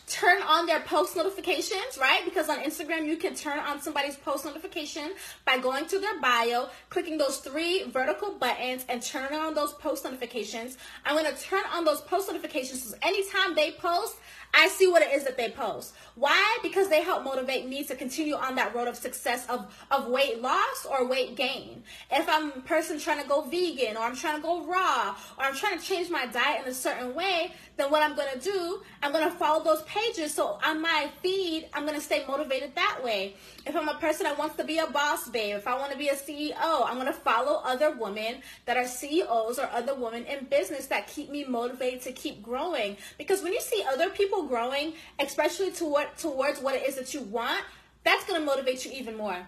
turn 0.08 0.42
on 0.42 0.66
their 0.66 0.80
post 0.80 1.16
notifications, 1.16 1.98
right? 2.00 2.22
Because 2.24 2.50
on 2.50 2.60
Instagram, 2.60 3.06
you 3.06 3.18
can 3.18 3.36
turn 3.36 3.60
on 3.60 3.82
somebody's 3.82 4.16
post 4.16 4.46
notification 4.46 5.12
by 5.46 5.58
going 5.58 5.86
to 5.88 6.00
their 6.00 6.20
bio, 6.22 6.70
clicking 6.90 7.18
those 7.18 7.38
three 7.38 7.84
vertical 7.84 8.32
buttons, 8.32 8.86
and 8.88 9.02
turning 9.02 9.38
on 9.38 9.54
those 9.54 9.74
post 9.74 10.06
notifications. 10.06 10.78
I'm 11.06 11.16
going 11.22 11.34
to 11.34 11.42
turn 11.42 11.64
on 11.74 11.84
those 11.84 12.02
post 12.02 12.30
notifications 12.30 12.90
so 12.90 12.98
anytime 13.02 13.54
they 13.54 13.72
post, 13.72 14.16
I 14.54 14.70
see 14.70 14.88
what 14.88 15.02
it 15.02 15.14
is 15.14 15.24
that 15.26 15.38
they 15.38 15.50
post. 15.50 15.94
Why? 16.16 16.58
Because 16.64 16.90
they 16.90 17.04
help 17.04 17.24
motivate 17.24 17.68
me 17.68 17.84
to 17.84 17.96
continue 17.96 18.36
on 18.36 18.56
that 18.56 18.74
road 18.74 18.88
of 18.88 18.96
success 18.96 19.48
of, 19.50 19.72
of 19.92 20.08
weight 20.08 20.42
loss 20.42 20.86
or 20.90 21.06
weight 21.06 21.36
gain. 21.36 21.84
If 22.12 22.28
I'm 22.28 22.52
a 22.52 22.62
person 22.62 23.00
trying 23.00 23.22
to 23.22 23.28
go 23.28 23.42
vegan 23.42 23.98
or 23.98 24.04
I'm 24.04 24.16
trying 24.16 24.38
to 24.38 24.42
go 24.42 24.66
raw 24.66 25.16
or 25.38 25.44
I'm 25.44 25.56
trying 25.56 25.78
to 25.78 25.84
change 25.84 26.10
my 26.10 26.26
diet 26.26 26.64
in 26.66 26.72
a 26.72 26.74
certain 26.74 27.14
way, 27.14 27.54
then 27.78 27.92
what 27.92 28.02
I'm 28.02 28.16
going 28.16 28.34
to 28.34 28.40
do, 28.40 28.82
I'm 29.04 29.12
going 29.12 29.30
to 29.30 29.36
follow 29.36 29.64
those 29.64 29.84
pages. 29.84 30.34
So 30.34 30.60
on 30.64 30.82
my 30.82 31.10
feed, 31.22 31.70
I'm 31.74 31.84
going 31.86 31.96
to 31.96 32.04
stay 32.04 32.26
motivated 32.28 32.74
that 32.76 33.00
way. 33.04 33.36
If 33.66 33.76
I'm 33.76 33.88
a 33.88 33.96
person 33.96 34.24
that 34.24 34.38
wants 34.38 34.56
to 34.56 34.64
be 34.64 34.80
a 34.80 34.88
boss 34.88 35.30
babe, 35.30 35.56
if 35.56 35.68
I 35.68 35.78
want 35.78 35.92
to 35.92 35.98
be 35.98 36.10
a 36.10 36.16
CEO, 36.16 36.56
I'm 36.86 36.96
going 36.96 37.08
to 37.08 37.14
follow 37.14 37.62
other 37.64 37.92
women 37.92 38.42
that 38.66 38.78
are 38.78 38.88
CEOs 38.88 39.60
or 39.60 39.70
other 39.72 39.94
women 39.94 40.26
in 40.26 40.46
business 40.46 40.88
that 40.88 41.08
keep 41.08 41.30
me 41.30 41.46
motivated 41.46 42.02
to 42.02 42.12
keep 42.12 42.42
growing. 42.42 42.98
Because 43.18 43.44
when 43.44 43.54
you 43.54 43.62
see 43.62 43.84
other 43.88 44.10
people 44.10 44.37
growing, 44.44 44.94
especially 45.20 45.72
toward, 45.72 46.18
towards 46.18 46.60
what 46.60 46.76
it 46.76 46.88
is 46.88 46.96
that 46.96 47.14
you 47.14 47.22
want, 47.22 47.64
that's 48.04 48.26
going 48.26 48.40
to 48.40 48.46
motivate 48.46 48.86
you 48.86 48.92
even 48.92 49.18
more 49.18 49.46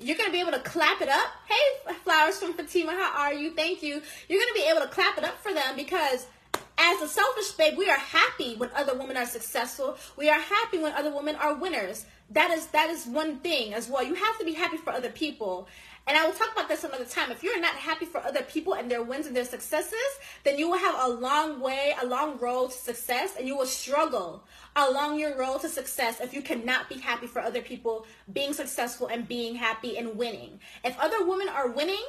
you're 0.00 0.16
going 0.16 0.28
to 0.28 0.32
be 0.32 0.40
able 0.40 0.52
to 0.52 0.60
clap 0.60 1.00
it 1.00 1.08
up. 1.08 1.28
Hey, 1.48 1.92
flowers 2.04 2.38
from 2.38 2.54
Fatima, 2.54 2.92
how 2.92 3.12
are 3.16 3.32
you? 3.32 3.52
Thank 3.54 3.82
you. 3.82 4.00
You're 4.28 4.40
going 4.40 4.54
to 4.54 4.60
be 4.60 4.68
able 4.68 4.82
to 4.82 4.88
clap 4.88 5.18
it 5.18 5.24
up 5.24 5.42
for 5.42 5.52
them 5.52 5.76
because 5.76 6.26
as 6.78 7.02
a 7.02 7.08
selfish 7.08 7.50
babe, 7.52 7.76
we 7.76 7.90
are 7.90 7.98
happy 7.98 8.54
when 8.56 8.70
other 8.74 8.96
women 8.96 9.16
are 9.16 9.26
successful. 9.26 9.96
We 10.16 10.30
are 10.30 10.38
happy 10.38 10.78
when 10.78 10.92
other 10.92 11.14
women 11.14 11.34
are 11.36 11.54
winners. 11.54 12.06
That 12.30 12.50
is 12.50 12.66
that 12.68 12.90
is 12.90 13.06
one 13.06 13.38
thing 13.38 13.74
as 13.74 13.88
well. 13.88 14.04
You 14.04 14.14
have 14.14 14.38
to 14.38 14.44
be 14.44 14.52
happy 14.52 14.76
for 14.76 14.92
other 14.92 15.10
people. 15.10 15.68
And 16.06 16.16
I 16.16 16.24
will 16.24 16.32
talk 16.32 16.52
about 16.52 16.68
this 16.68 16.84
another 16.84 17.04
time. 17.04 17.30
If 17.30 17.42
you're 17.42 17.60
not 17.60 17.74
happy 17.74 18.06
for 18.06 18.24
other 18.24 18.40
people 18.42 18.74
and 18.74 18.90
their 18.90 19.02
wins 19.02 19.26
and 19.26 19.36
their 19.36 19.44
successes, 19.44 19.98
then 20.42 20.58
you 20.58 20.70
will 20.70 20.78
have 20.78 20.94
a 20.98 21.08
long 21.12 21.60
way, 21.60 21.94
a 22.00 22.06
long 22.06 22.38
road 22.38 22.70
to 22.70 22.76
success, 22.76 23.34
and 23.38 23.46
you 23.46 23.54
will 23.54 23.66
struggle 23.66 24.42
along 24.74 25.18
your 25.18 25.36
road 25.36 25.60
to 25.60 25.68
success 25.68 26.18
if 26.20 26.32
you 26.32 26.40
cannot 26.40 26.88
be 26.88 26.94
happy 26.98 27.26
for 27.26 27.40
other 27.40 27.60
people 27.60 28.06
being 28.32 28.54
successful 28.54 29.08
and 29.08 29.28
being 29.28 29.56
happy 29.56 29.98
and 29.98 30.16
winning. 30.16 30.60
If 30.82 30.98
other 30.98 31.26
women 31.26 31.50
are 31.50 31.70
winning, 31.70 32.04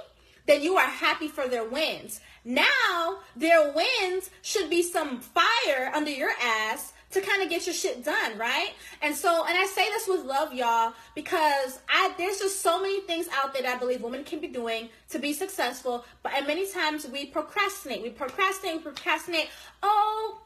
then 0.49 0.63
you 0.63 0.77
are 0.77 0.87
happy 0.87 1.27
for 1.27 1.47
their 1.47 1.63
wins. 1.63 2.19
Now, 2.43 3.19
their 3.35 3.71
wins 3.71 4.31
should 4.41 4.67
be 4.67 4.81
some 4.81 5.19
fire 5.19 5.91
under 5.93 6.09
your 6.09 6.31
ass 6.41 6.91
to 7.11 7.21
kind 7.21 7.43
of 7.43 7.49
get 7.49 7.67
your 7.67 7.75
shit 7.75 8.03
done, 8.03 8.35
right? 8.35 8.71
And 9.03 9.15
so, 9.15 9.45
and 9.47 9.55
I 9.55 9.67
say 9.67 9.87
this 9.89 10.07
with 10.07 10.25
love, 10.25 10.53
y'all, 10.53 10.93
because 11.13 11.79
I 11.87 12.13
there's 12.17 12.39
just 12.39 12.61
so 12.61 12.81
many 12.81 13.01
things 13.01 13.27
out 13.31 13.53
there 13.53 13.61
that 13.61 13.75
I 13.75 13.79
believe 13.79 14.01
women 14.01 14.23
can 14.23 14.39
be 14.39 14.47
doing 14.47 14.89
to 15.09 15.19
be 15.19 15.33
successful, 15.33 16.03
but 16.23 16.33
and 16.33 16.47
many 16.47 16.67
times 16.67 17.07
we 17.07 17.27
procrastinate. 17.27 18.01
We 18.01 18.09
procrastinate, 18.09 18.83
procrastinate. 18.83 19.49
Oh, 19.83 20.41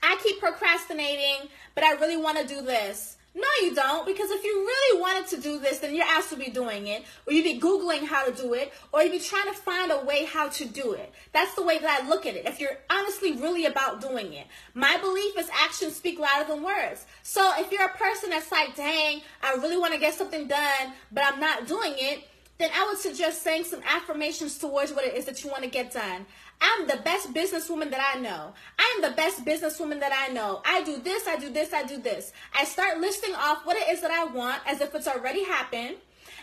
I 0.00 0.16
keep 0.22 0.38
procrastinating, 0.38 1.48
but 1.74 1.82
I 1.82 1.94
really 1.94 2.16
want 2.16 2.38
to 2.38 2.46
do 2.46 2.62
this. 2.62 3.16
No, 3.36 3.48
you 3.62 3.74
don't, 3.74 4.06
because 4.06 4.30
if 4.30 4.44
you 4.44 4.54
really 4.58 5.00
wanted 5.00 5.26
to 5.30 5.40
do 5.40 5.58
this, 5.58 5.80
then 5.80 5.92
your 5.92 6.06
ass 6.06 6.30
would 6.30 6.38
be 6.38 6.50
doing 6.50 6.86
it, 6.86 7.02
or 7.26 7.32
you'd 7.32 7.42
be 7.42 7.58
Googling 7.60 8.06
how 8.06 8.24
to 8.24 8.32
do 8.32 8.54
it, 8.54 8.72
or 8.92 9.02
you'd 9.02 9.10
be 9.10 9.18
trying 9.18 9.46
to 9.46 9.52
find 9.52 9.90
a 9.90 10.04
way 10.04 10.24
how 10.24 10.48
to 10.50 10.64
do 10.64 10.92
it. 10.92 11.12
That's 11.32 11.52
the 11.54 11.62
way 11.62 11.78
that 11.78 12.02
I 12.02 12.08
look 12.08 12.26
at 12.26 12.36
it. 12.36 12.46
If 12.46 12.60
you're 12.60 12.78
honestly 12.88 13.32
really 13.32 13.66
about 13.66 14.00
doing 14.00 14.32
it, 14.34 14.46
my 14.74 14.98
belief 14.98 15.36
is 15.36 15.50
actions 15.52 15.96
speak 15.96 16.20
louder 16.20 16.46
than 16.48 16.62
words. 16.62 17.06
So 17.24 17.52
if 17.58 17.72
you're 17.72 17.86
a 17.86 17.96
person 17.96 18.30
that's 18.30 18.52
like, 18.52 18.76
dang, 18.76 19.22
I 19.42 19.54
really 19.54 19.78
want 19.78 19.94
to 19.94 19.98
get 19.98 20.14
something 20.14 20.46
done, 20.46 20.92
but 21.10 21.24
I'm 21.24 21.40
not 21.40 21.66
doing 21.66 21.94
it, 21.96 22.28
then 22.64 22.72
I 22.74 22.86
would 22.86 22.96
suggest 22.96 23.42
saying 23.42 23.64
some 23.64 23.82
affirmations 23.86 24.56
towards 24.56 24.90
what 24.90 25.04
it 25.04 25.14
is 25.14 25.26
that 25.26 25.44
you 25.44 25.50
want 25.50 25.64
to 25.64 25.68
get 25.68 25.92
done. 25.92 26.24
I'm 26.62 26.86
the 26.86 26.96
best 26.96 27.34
businesswoman 27.34 27.90
that 27.90 28.00
I 28.14 28.18
know. 28.18 28.54
I 28.78 28.94
am 28.96 29.10
the 29.10 29.14
best 29.14 29.44
businesswoman 29.44 30.00
that 30.00 30.12
I 30.14 30.32
know. 30.32 30.62
I 30.64 30.82
do 30.82 30.96
this, 30.96 31.28
I 31.28 31.36
do 31.36 31.50
this, 31.50 31.74
I 31.74 31.82
do 31.82 31.98
this. 31.98 32.32
I 32.58 32.64
start 32.64 33.00
listing 33.00 33.34
off 33.34 33.66
what 33.66 33.76
it 33.76 33.86
is 33.90 34.00
that 34.00 34.10
I 34.10 34.24
want 34.24 34.62
as 34.66 34.80
if 34.80 34.94
it's 34.94 35.06
already 35.06 35.44
happened. 35.44 35.96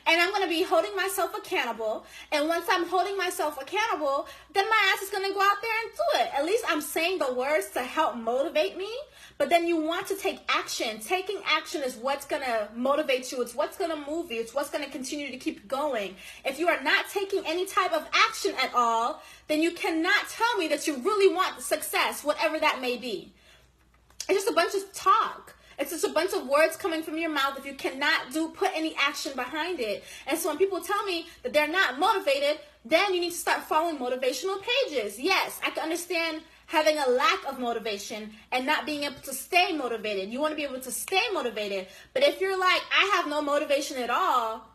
And 0.05 0.21
I'm 0.21 0.29
going 0.29 0.43
to 0.43 0.47
be 0.49 0.61
holding 0.61 0.95
myself 0.95 1.35
accountable. 1.35 2.05
And 2.31 2.47
once 2.47 2.65
I'm 2.69 2.87
holding 2.87 3.17
myself 3.17 3.59
accountable, 3.59 4.27
then 4.53 4.69
my 4.69 4.93
ass 4.93 5.01
is 5.01 5.09
going 5.09 5.27
to 5.27 5.33
go 5.33 5.41
out 5.41 5.57
there 5.59 5.71
and 5.81 5.91
do 5.91 6.23
it. 6.23 6.39
At 6.39 6.45
least 6.45 6.65
I'm 6.67 6.81
saying 6.81 7.17
the 7.17 7.33
words 7.33 7.71
to 7.71 7.81
help 7.81 8.15
motivate 8.15 8.77
me. 8.77 8.91
But 9.41 9.49
then 9.49 9.65
you 9.65 9.81
want 9.81 10.05
to 10.09 10.15
take 10.15 10.39
action. 10.49 10.99
Taking 10.99 11.41
action 11.47 11.81
is 11.81 11.95
what's 11.95 12.25
going 12.27 12.43
to 12.43 12.67
motivate 12.75 13.31
you. 13.31 13.41
It's 13.41 13.55
what's 13.55 13.75
going 13.75 13.89
to 13.89 13.97
move 14.07 14.31
you. 14.31 14.39
It's 14.39 14.53
what's 14.53 14.69
going 14.69 14.83
to 14.83 14.89
continue 14.91 15.31
to 15.31 15.37
keep 15.37 15.67
going. 15.67 16.13
If 16.45 16.59
you 16.59 16.67
are 16.67 16.79
not 16.83 17.09
taking 17.09 17.41
any 17.47 17.65
type 17.65 17.91
of 17.91 18.07
action 18.13 18.53
at 18.61 18.71
all, 18.75 19.23
then 19.47 19.59
you 19.59 19.71
cannot 19.71 20.29
tell 20.29 20.57
me 20.59 20.67
that 20.67 20.85
you 20.85 20.95
really 20.97 21.33
want 21.33 21.59
success, 21.59 22.23
whatever 22.23 22.59
that 22.59 22.81
may 22.81 22.97
be. 22.97 23.33
It's 24.29 24.43
just 24.43 24.47
a 24.47 24.53
bunch 24.53 24.75
of 24.75 24.93
talk. 24.93 25.55
It's 25.79 25.89
just 25.89 26.03
a 26.03 26.09
bunch 26.09 26.33
of 26.33 26.47
words 26.47 26.77
coming 26.77 27.01
from 27.01 27.17
your 27.17 27.31
mouth 27.31 27.57
if 27.57 27.65
you 27.65 27.73
cannot 27.73 28.31
do 28.31 28.49
put 28.49 28.69
any 28.75 28.95
action 28.95 29.31
behind 29.35 29.79
it. 29.79 30.03
And 30.27 30.37
so 30.37 30.49
when 30.49 30.59
people 30.59 30.81
tell 30.81 31.03
me 31.05 31.25
that 31.41 31.51
they're 31.51 31.67
not 31.67 31.97
motivated, 31.97 32.59
then 32.85 33.15
you 33.15 33.21
need 33.21 33.31
to 33.31 33.37
start 33.37 33.63
following 33.63 33.97
motivational 33.97 34.61
pages. 34.61 35.19
Yes, 35.19 35.59
I 35.65 35.71
can 35.71 35.81
understand 35.81 36.43
having 36.71 36.97
a 36.97 37.09
lack 37.09 37.45
of 37.47 37.59
motivation 37.59 38.31
and 38.51 38.65
not 38.65 38.85
being 38.85 39.03
able 39.03 39.19
to 39.19 39.33
stay 39.33 39.73
motivated. 39.73 40.31
You 40.31 40.39
want 40.39 40.53
to 40.53 40.55
be 40.55 40.63
able 40.63 40.79
to 40.79 40.91
stay 40.91 41.21
motivated. 41.33 41.87
But 42.13 42.23
if 42.23 42.39
you're 42.39 42.57
like, 42.57 42.81
I 42.97 43.11
have 43.15 43.27
no 43.27 43.41
motivation 43.41 43.97
at 43.97 44.09
all, 44.09 44.65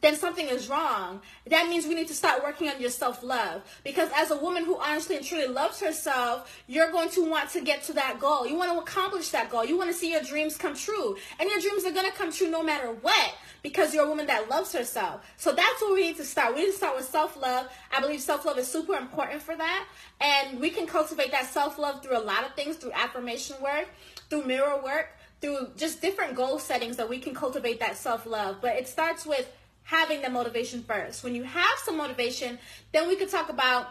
then 0.00 0.16
something 0.16 0.48
is 0.48 0.70
wrong. 0.70 1.20
That 1.46 1.68
means 1.68 1.86
we 1.86 1.94
need 1.94 2.08
to 2.08 2.14
start 2.14 2.42
working 2.42 2.70
on 2.70 2.80
your 2.80 2.90
self 2.90 3.22
love. 3.22 3.62
Because 3.84 4.08
as 4.16 4.30
a 4.30 4.36
woman 4.36 4.64
who 4.64 4.78
honestly 4.78 5.16
and 5.16 5.24
truly 5.24 5.46
loves 5.46 5.80
herself, 5.80 6.62
you're 6.66 6.90
going 6.90 7.10
to 7.10 7.28
want 7.28 7.50
to 7.50 7.60
get 7.60 7.82
to 7.84 7.92
that 7.92 8.18
goal. 8.18 8.46
You 8.46 8.56
want 8.56 8.72
to 8.72 8.78
accomplish 8.78 9.28
that 9.30 9.50
goal. 9.50 9.66
You 9.66 9.76
want 9.76 9.90
to 9.90 9.96
see 9.96 10.12
your 10.12 10.22
dreams 10.22 10.56
come 10.56 10.74
true. 10.74 11.16
And 11.38 11.50
your 11.50 11.60
dreams 11.60 11.84
are 11.84 11.92
going 11.92 12.10
to 12.10 12.16
come 12.16 12.32
true 12.32 12.50
no 12.50 12.62
matter 12.62 12.88
what 12.88 13.34
because 13.64 13.94
you're 13.94 14.04
a 14.04 14.08
woman 14.08 14.26
that 14.26 14.50
loves 14.50 14.72
herself. 14.74 15.22
So 15.38 15.50
that's 15.50 15.80
where 15.80 15.94
we 15.94 16.02
need 16.02 16.18
to 16.18 16.24
start. 16.24 16.54
We 16.54 16.66
need 16.66 16.72
to 16.72 16.76
start 16.76 16.96
with 16.96 17.06
self 17.06 17.34
love. 17.34 17.66
I 17.90 18.00
believe 18.00 18.20
self 18.20 18.44
love 18.44 18.58
is 18.58 18.68
super 18.68 18.94
important 18.94 19.42
for 19.42 19.56
that. 19.56 19.86
And 20.20 20.60
we 20.60 20.68
can 20.68 20.86
cultivate 20.86 21.32
that 21.32 21.46
self 21.46 21.78
love 21.78 22.02
through 22.02 22.18
a 22.18 22.20
lot 22.20 22.44
of 22.44 22.54
things 22.54 22.76
through 22.76 22.92
affirmation 22.92 23.56
work, 23.62 23.88
through 24.28 24.44
mirror 24.44 24.80
work, 24.84 25.08
through 25.40 25.70
just 25.76 26.02
different 26.02 26.36
goal 26.36 26.58
settings 26.58 26.98
that 26.98 27.08
we 27.08 27.18
can 27.18 27.34
cultivate 27.34 27.80
that 27.80 27.96
self 27.96 28.26
love. 28.26 28.58
But 28.60 28.76
it 28.76 28.86
starts 28.86 29.24
with 29.24 29.50
having 29.82 30.20
the 30.20 30.28
motivation 30.28 30.82
first. 30.82 31.24
When 31.24 31.34
you 31.34 31.44
have 31.44 31.78
some 31.84 31.96
motivation, 31.96 32.58
then 32.92 33.08
we 33.08 33.16
could 33.16 33.30
talk 33.30 33.48
about 33.48 33.88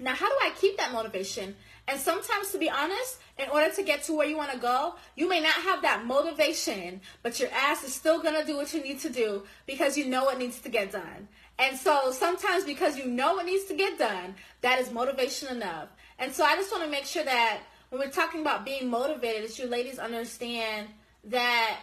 now 0.00 0.14
how 0.14 0.28
do 0.28 0.34
I 0.42 0.50
keep 0.60 0.78
that 0.78 0.92
motivation? 0.92 1.54
And 1.88 2.00
sometimes, 2.00 2.50
to 2.50 2.58
be 2.58 2.68
honest, 2.68 3.18
in 3.38 3.48
order 3.48 3.72
to 3.72 3.82
get 3.82 4.02
to 4.04 4.12
where 4.16 4.26
you 4.26 4.36
want 4.36 4.50
to 4.50 4.58
go, 4.58 4.94
you 5.14 5.28
may 5.28 5.40
not 5.40 5.54
have 5.54 5.82
that 5.82 6.04
motivation, 6.04 7.00
but 7.22 7.38
your 7.38 7.48
ass 7.52 7.84
is 7.84 7.94
still 7.94 8.20
going 8.20 8.34
to 8.34 8.44
do 8.44 8.56
what 8.56 8.74
you 8.74 8.82
need 8.82 8.98
to 9.00 9.10
do 9.10 9.44
because 9.66 9.96
you 9.96 10.06
know 10.06 10.24
what 10.24 10.38
needs 10.38 10.60
to 10.60 10.68
get 10.68 10.90
done. 10.90 11.28
And 11.58 11.76
so 11.76 12.10
sometimes, 12.10 12.64
because 12.64 12.98
you 12.98 13.06
know 13.06 13.34
what 13.34 13.46
needs 13.46 13.64
to 13.66 13.74
get 13.74 13.98
done, 13.98 14.34
that 14.62 14.80
is 14.80 14.92
motivation 14.92 15.48
enough. 15.48 15.88
And 16.18 16.32
so 16.32 16.44
I 16.44 16.56
just 16.56 16.72
want 16.72 16.84
to 16.84 16.90
make 16.90 17.04
sure 17.04 17.24
that 17.24 17.60
when 17.90 18.00
we're 18.00 18.10
talking 18.10 18.40
about 18.40 18.64
being 18.64 18.90
motivated, 18.90 19.48
that 19.48 19.58
you 19.58 19.66
ladies 19.66 19.98
understand 19.98 20.88
that 21.24 21.78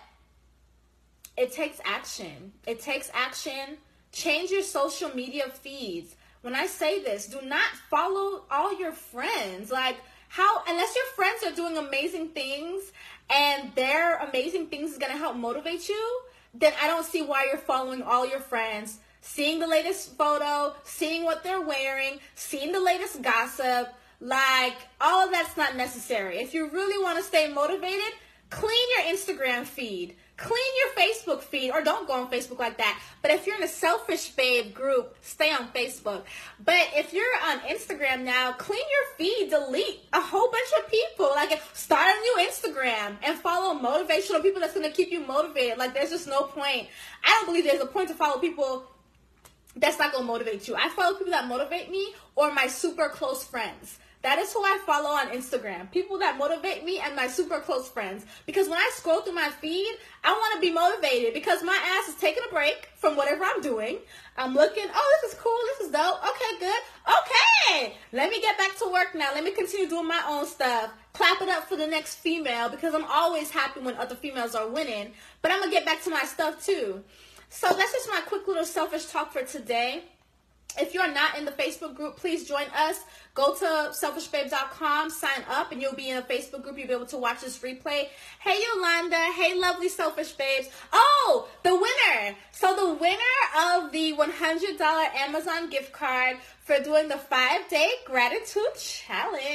it 1.38 1.54
takes 1.54 1.80
action. 1.86 2.52
It 2.68 2.82
takes 2.82 3.10
action. 3.14 3.78
Change 4.12 4.52
your 4.52 4.64
social 4.64 5.16
media 5.16 5.46
feeds 5.50 6.16
when 6.44 6.56
I 6.56 6.68
say 6.68 7.02
this, 7.02 7.28
do 7.28 7.42
not 7.42 7.72
follow 7.90 8.44
all 8.52 8.78
your 8.78 8.92
friends. 8.92 9.72
Like, 9.72 9.96
how, 10.28 10.62
unless 10.68 10.94
your 10.94 11.06
friends 11.16 11.44
are 11.46 11.56
doing 11.56 11.78
amazing 11.78 12.30
things 12.30 12.92
and 13.34 13.74
their 13.76 14.18
amazing 14.18 14.68
things 14.68 14.92
is 14.92 14.98
going 14.98 15.14
to 15.14 15.18
help 15.18 15.38
motivate 15.38 15.88
you, 15.88 16.20
then 16.54 16.74
I 16.82 16.88
don't 16.88 17.06
see 17.06 17.22
why 17.22 17.46
you're 17.46 17.58
following 17.58 18.02
all 18.04 18.28
your 18.28 18.42
friends, 18.42 19.00
seeing 19.22 19.60
the 19.60 19.68
latest 19.68 20.18
photo, 20.18 20.76
seeing 20.84 21.24
what 21.24 21.44
they're 21.44 21.62
wearing, 21.62 22.20
seeing 22.36 22.74
the 22.74 22.82
latest 22.82 23.22
gossip. 23.22 23.94
Like, 24.20 24.76
all 25.00 25.26
of 25.26 25.32
that's 25.32 25.56
not 25.56 25.78
necessary. 25.78 26.40
If 26.40 26.54
you 26.54 26.70
really 26.70 27.02
want 27.02 27.18
to 27.20 27.24
stay 27.24 27.48
motivated, 27.48 28.14
clean 28.50 28.88
your 28.98 29.16
Instagram 29.16 29.64
feed 29.64 30.18
clean 30.38 30.60
your 30.80 31.06
Facebook 31.06 31.42
feed 31.42 31.72
or 31.72 31.82
don't 31.82 32.08
go 32.08 32.14
on 32.14 32.32
Facebook 32.32 32.60
like 32.60 32.78
that. 32.78 33.00
But 33.22 33.32
if 33.32 33.46
you're 33.46 33.56
in 33.56 33.64
a 33.64 33.68
selfish 33.68 34.30
babe 34.30 34.74
group, 34.74 35.16
stay 35.22 35.52
on 35.52 35.68
Facebook. 35.70 36.24
But 36.64 36.82
if 36.96 37.14
you're 37.14 37.26
on 37.46 37.60
Instagram 37.60 38.24
now, 38.24 38.54
clean 38.54 38.80
your 38.80 39.18
feed, 39.18 39.50
delete 39.50 40.02
a 40.12 40.22
whole 40.22 40.50
bunch 40.50 40.70
of 40.80 40.90
people. 40.90 41.30
Like 41.36 41.62
start 41.74 42.08
a 42.08 42.20
new 42.22 42.48
Instagram 42.48 43.18
and 43.24 43.38
follow 43.40 43.80
motivational 43.80 44.42
people 44.42 44.62
that's 44.62 44.74
gonna 44.74 44.92
keep 44.92 45.12
you 45.12 45.20
motivated. 45.20 45.78
Like 45.78 45.94
there's 45.94 46.10
just 46.10 46.28
no 46.28 46.44
point. 46.44 46.88
I 47.24 47.30
don't 47.30 47.46
believe 47.46 47.66
there's 47.66 47.82
a 47.82 47.86
point 47.86 48.10
to 48.10 48.16
follow 48.16 48.40
people 48.40 48.86
that's 49.76 50.00
not 50.00 50.14
gonna 50.14 50.26
motivate 50.26 50.68
you. 50.68 50.76
I 50.76 50.90
follow 50.90 51.18
people 51.18 51.32
that 51.32 51.48
motivate 51.48 51.90
me 51.90 52.14
or 52.36 52.52
my 52.54 52.68
super 52.68 53.10
close 53.10 53.44
friends. 53.44 54.00
That 54.24 54.40
is 54.40 54.54
who 54.54 54.64
I 54.64 54.80
follow 54.86 55.10
on 55.10 55.32
Instagram. 55.32 55.92
People 55.92 56.18
that 56.20 56.38
motivate 56.38 56.86
me 56.86 56.98
and 57.00 57.14
my 57.14 57.28
super 57.28 57.60
close 57.60 57.90
friends. 57.90 58.26
Because 58.46 58.70
when 58.70 58.80
I 58.80 58.90
scroll 58.94 59.22
through 59.22 59.34
my 59.34 59.50
feed, 59.50 59.98
I 60.24 60.32
want 60.32 60.56
to 60.56 60.62
be 60.62 60.74
motivated 60.74 61.34
because 61.34 61.62
my 61.62 61.78
ass 62.00 62.08
is 62.08 62.16
taking 62.16 62.42
a 62.50 62.54
break 62.54 62.88
from 62.96 63.18
whatever 63.18 63.44
I'm 63.44 63.60
doing. 63.62 64.00
I'm 64.38 64.54
looking, 64.54 64.86
oh, 64.94 65.18
this 65.22 65.34
is 65.34 65.40
cool. 65.40 65.58
This 65.78 65.88
is 65.88 65.92
dope. 65.92 66.24
Okay, 66.24 66.60
good. 66.60 66.82
Okay. 67.06 67.98
Let 68.14 68.30
me 68.30 68.40
get 68.40 68.58
back 68.58 68.78
to 68.78 68.90
work 68.92 69.14
now. 69.14 69.32
Let 69.34 69.44
me 69.44 69.52
continue 69.52 69.90
doing 69.90 70.08
my 70.08 70.24
own 70.26 70.48
stuff. 70.48 70.92
Clap 71.12 71.42
it 71.42 71.50
up 71.50 71.68
for 71.68 71.76
the 71.76 71.86
next 71.86 72.16
female 72.16 72.70
because 72.70 72.96
I'm 72.96 73.06
always 73.06 73.52
happy 73.52 73.82
when 73.82 73.98
other 73.98 74.16
females 74.16 74.56
are 74.56 74.70
winning. 74.70 75.12
But 75.42 75.52
I'm 75.52 75.60
going 75.60 75.70
to 75.70 75.76
get 75.76 75.86
back 75.86 76.02
to 76.04 76.10
my 76.10 76.24
stuff 76.24 76.66
too. 76.66 77.04
So 77.50 77.68
that's 77.68 77.92
just 77.92 78.10
my 78.10 78.22
quick 78.26 78.48
little 78.48 78.66
selfish 78.66 79.08
talk 79.08 79.34
for 79.34 79.44
today. 79.44 80.06
If 80.80 80.94
you're 80.94 81.12
not 81.12 81.38
in 81.38 81.46
the 81.46 81.52
Facebook 81.52 81.96
group, 81.96 82.18
please 82.18 82.48
join 82.48 82.66
us. 82.76 83.00
Go 83.34 83.56
to 83.56 83.66
selfishbabes.com, 83.92 85.10
sign 85.10 85.44
up, 85.50 85.72
and 85.72 85.82
you'll 85.82 85.96
be 85.96 86.10
in 86.10 86.18
a 86.18 86.22
Facebook 86.22 86.64
group. 86.64 86.78
You'll 86.78 86.88
be 86.88 86.94
able 86.94 87.06
to 87.08 87.18
watch 87.18 87.42
this 87.42 87.60
replay. 87.60 88.10
Hey, 88.40 88.60
Yolanda. 88.76 89.16
Hey, 89.16 89.60
lovely 89.60 89.90
selfish 89.90 90.32
babes. 90.34 90.70
Oh, 90.92 91.48
the 91.64 91.74
winner. 91.74 92.36
So, 92.52 92.76
the 92.76 92.94
winner 92.94 93.18
of 93.76 93.92
the 93.92 94.14
$100 94.14 94.82
Amazon 95.16 95.70
gift 95.70 95.94
card 95.94 96.38
for 96.60 96.80
doing 96.80 97.08
the 97.08 97.18
five 97.18 97.68
day 97.70 97.90
gratitude 98.06 98.76
challenge 98.78 99.46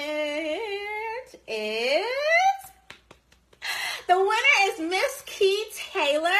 is. 1.46 2.04
The 4.08 4.18
winner 4.18 4.58
is 4.62 4.80
Miss 4.80 5.22
Key 5.26 5.66
Taylor. 5.92 6.30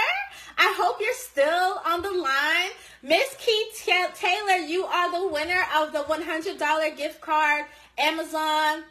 I 0.56 0.74
hope 0.76 1.00
you're 1.00 1.12
still 1.12 1.80
on 1.86 2.02
the 2.02 2.10
line. 2.10 2.70
Miss 3.02 3.36
Keith 3.38 3.86
Taylor, 4.16 4.56
you 4.56 4.84
are 4.84 5.12
the 5.12 5.28
winner 5.28 5.64
of 5.76 5.92
the 5.92 6.00
$100 6.00 6.96
gift 6.96 7.20
card, 7.20 7.66
Amazon. 7.96 8.82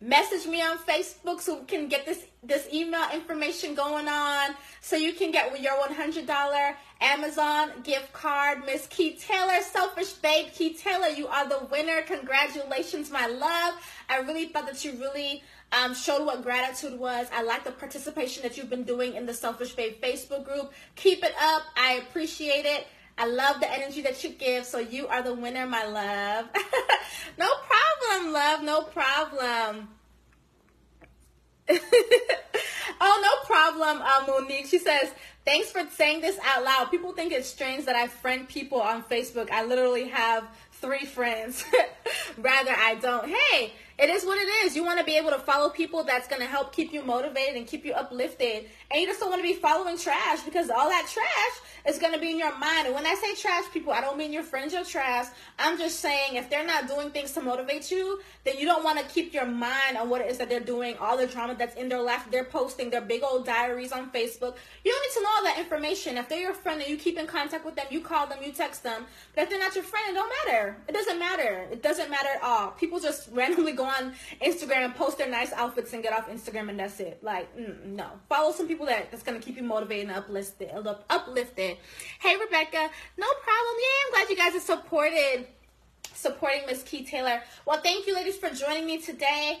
Message 0.00 0.46
me 0.46 0.62
on 0.62 0.78
Facebook 0.78 1.40
so 1.40 1.58
we 1.58 1.66
can 1.66 1.88
get 1.88 2.06
this 2.06 2.24
this 2.44 2.72
email 2.72 3.04
information 3.12 3.74
going 3.74 4.06
on 4.06 4.54
so 4.80 4.94
you 4.94 5.12
can 5.12 5.32
get 5.32 5.60
your 5.60 5.72
$100 5.72 6.74
Amazon 7.00 7.70
gift 7.82 8.12
card. 8.12 8.64
Miss 8.64 8.86
Keith 8.86 9.26
Taylor, 9.26 9.60
Selfish 9.60 10.12
Babe 10.12 10.46
Keith 10.54 10.80
Taylor, 10.80 11.08
you 11.08 11.26
are 11.26 11.48
the 11.48 11.66
winner. 11.68 12.02
Congratulations, 12.02 13.10
my 13.10 13.26
love. 13.26 13.74
I 14.08 14.18
really 14.18 14.46
thought 14.46 14.66
that 14.66 14.84
you 14.84 14.92
really 15.00 15.42
um, 15.72 15.96
showed 15.96 16.24
what 16.24 16.44
gratitude 16.44 16.96
was. 16.96 17.26
I 17.34 17.42
like 17.42 17.64
the 17.64 17.72
participation 17.72 18.44
that 18.44 18.56
you've 18.56 18.70
been 18.70 18.84
doing 18.84 19.16
in 19.16 19.26
the 19.26 19.34
Selfish 19.34 19.72
Babe 19.72 20.00
Facebook 20.00 20.44
group. 20.44 20.72
Keep 20.94 21.24
it 21.24 21.34
up. 21.42 21.62
I 21.76 21.94
appreciate 21.94 22.64
it. 22.64 22.86
I 23.18 23.26
love 23.26 23.60
the 23.60 23.70
energy 23.70 24.00
that 24.02 24.22
you 24.22 24.30
give. 24.30 24.64
So 24.64 24.78
you 24.78 25.08
are 25.08 25.22
the 25.22 25.34
winner, 25.34 25.66
my 25.66 25.84
love. 25.84 26.46
no 27.38 27.48
problem, 27.66 28.32
love. 28.32 28.62
No 28.62 28.82
problem. 28.82 29.88
oh, 33.00 33.20
no 33.22 33.46
problem, 33.46 34.00
uh, 34.00 34.24
Monique. 34.26 34.66
She 34.66 34.78
says, 34.78 35.10
thanks 35.44 35.70
for 35.70 35.82
saying 35.90 36.20
this 36.20 36.38
out 36.44 36.64
loud. 36.64 36.90
People 36.90 37.12
think 37.12 37.32
it's 37.32 37.48
strange 37.48 37.84
that 37.86 37.96
I 37.96 38.06
friend 38.06 38.48
people 38.48 38.80
on 38.80 39.02
Facebook. 39.02 39.50
I 39.50 39.64
literally 39.64 40.08
have 40.08 40.44
three 40.72 41.04
friends. 41.04 41.64
Rather, 42.38 42.74
I 42.76 42.94
don't. 42.94 43.28
Hey, 43.28 43.72
it 43.98 44.10
is 44.10 44.24
what 44.24 44.38
it 44.38 44.48
is. 44.64 44.76
You 44.76 44.84
want 44.84 45.00
to 45.00 45.04
be 45.04 45.16
able 45.16 45.30
to 45.30 45.38
follow 45.38 45.70
people 45.70 46.04
that's 46.04 46.28
going 46.28 46.40
to 46.40 46.46
help 46.46 46.72
keep 46.72 46.92
you 46.92 47.02
motivated 47.02 47.56
and 47.56 47.66
keep 47.66 47.84
you 47.84 47.92
uplifted. 47.94 48.66
And 48.90 49.00
you 49.00 49.06
just 49.08 49.18
don't 49.18 49.30
want 49.30 49.42
to 49.42 49.48
be 49.48 49.54
following 49.54 49.98
trash 49.98 50.42
because 50.42 50.70
all 50.70 50.88
that 50.88 51.08
trash 51.12 51.92
is 51.92 51.98
going 51.98 52.12
to 52.12 52.20
be 52.20 52.30
in 52.30 52.38
your 52.38 52.56
mind. 52.58 52.86
And 52.86 52.94
when 52.94 53.06
I 53.06 53.14
say 53.14 53.34
trash 53.34 53.64
people, 53.72 53.92
I 53.92 54.00
don't 54.00 54.16
mean 54.16 54.32
your 54.32 54.44
friends 54.44 54.72
are 54.74 54.84
trash. 54.84 55.26
I'm 55.58 55.78
just 55.78 55.98
saying 55.98 56.36
if 56.36 56.48
they're 56.48 56.66
not 56.66 56.86
doing 56.86 57.10
things 57.10 57.32
to 57.32 57.40
motivate 57.40 57.90
you, 57.90 58.20
then 58.44 58.56
you 58.58 58.66
don't 58.66 58.84
want 58.84 59.00
to 59.00 59.04
keep 59.06 59.34
your 59.34 59.46
mind 59.46 59.96
on 59.98 60.08
what 60.08 60.20
it 60.20 60.30
is 60.30 60.38
that 60.38 60.48
they're 60.48 60.60
doing, 60.60 60.96
all 61.00 61.16
the 61.16 61.26
drama 61.26 61.56
that's 61.58 61.74
in 61.74 61.88
their 61.88 62.00
life. 62.00 62.24
They're 62.30 62.44
posting 62.44 62.90
their 62.90 63.00
big 63.00 63.24
old 63.24 63.46
diaries 63.46 63.90
on 63.90 64.10
Facebook. 64.10 64.54
You 64.84 64.92
don't 64.92 65.02
need 65.02 65.14
to 65.14 65.22
know 65.22 65.30
all 65.36 65.44
that 65.44 65.58
information. 65.58 66.16
If 66.16 66.28
they're 66.28 66.40
your 66.40 66.54
friend 66.54 66.80
and 66.80 66.88
you 66.88 66.96
keep 66.96 67.18
in 67.18 67.26
contact 67.26 67.64
with 67.64 67.74
them, 67.74 67.86
you 67.90 68.00
call 68.00 68.28
them, 68.28 68.38
you 68.44 68.52
text 68.52 68.84
them. 68.84 69.06
But 69.34 69.44
if 69.44 69.50
they're 69.50 69.58
not 69.58 69.74
your 69.74 69.84
friend, 69.84 70.04
it 70.10 70.14
don't 70.14 70.32
matter. 70.46 70.76
It 70.86 70.92
doesn't 70.92 71.18
matter. 71.18 71.66
It 71.72 71.82
doesn't 71.82 72.10
matter 72.10 72.28
at 72.36 72.42
all. 72.44 72.70
People 72.70 73.00
just 73.00 73.28
randomly 73.32 73.72
go 73.72 73.87
on 73.88 74.12
Instagram 74.42 74.94
post 74.94 75.18
their 75.18 75.28
nice 75.28 75.52
outfits 75.52 75.92
and 75.92 76.02
get 76.02 76.12
off 76.12 76.28
Instagram 76.28 76.68
and 76.70 76.78
that's 76.78 77.00
it. 77.00 77.22
Like, 77.22 77.54
mm, 77.56 77.84
no. 77.86 78.06
Follow 78.28 78.52
some 78.52 78.68
people 78.68 78.86
that 78.86 79.10
that's 79.10 79.22
gonna 79.22 79.40
keep 79.40 79.56
you 79.56 79.62
motivated 79.62 80.08
and 80.08 80.16
uplifted. 80.16 80.70
Uplifted. 81.10 81.76
Hey 82.20 82.36
Rebecca, 82.36 82.90
no 83.16 83.26
problem. 83.42 83.76
Yeah, 83.80 84.06
I'm 84.06 84.12
glad 84.12 84.30
you 84.30 84.36
guys 84.36 84.54
are 84.54 84.64
supported, 84.64 85.46
supporting 86.14 86.66
Miss 86.66 86.82
Key 86.82 87.04
Taylor. 87.04 87.42
Well, 87.66 87.80
thank 87.80 88.06
you, 88.06 88.14
ladies, 88.14 88.36
for 88.36 88.50
joining 88.50 88.86
me 88.86 88.98
today. 88.98 89.60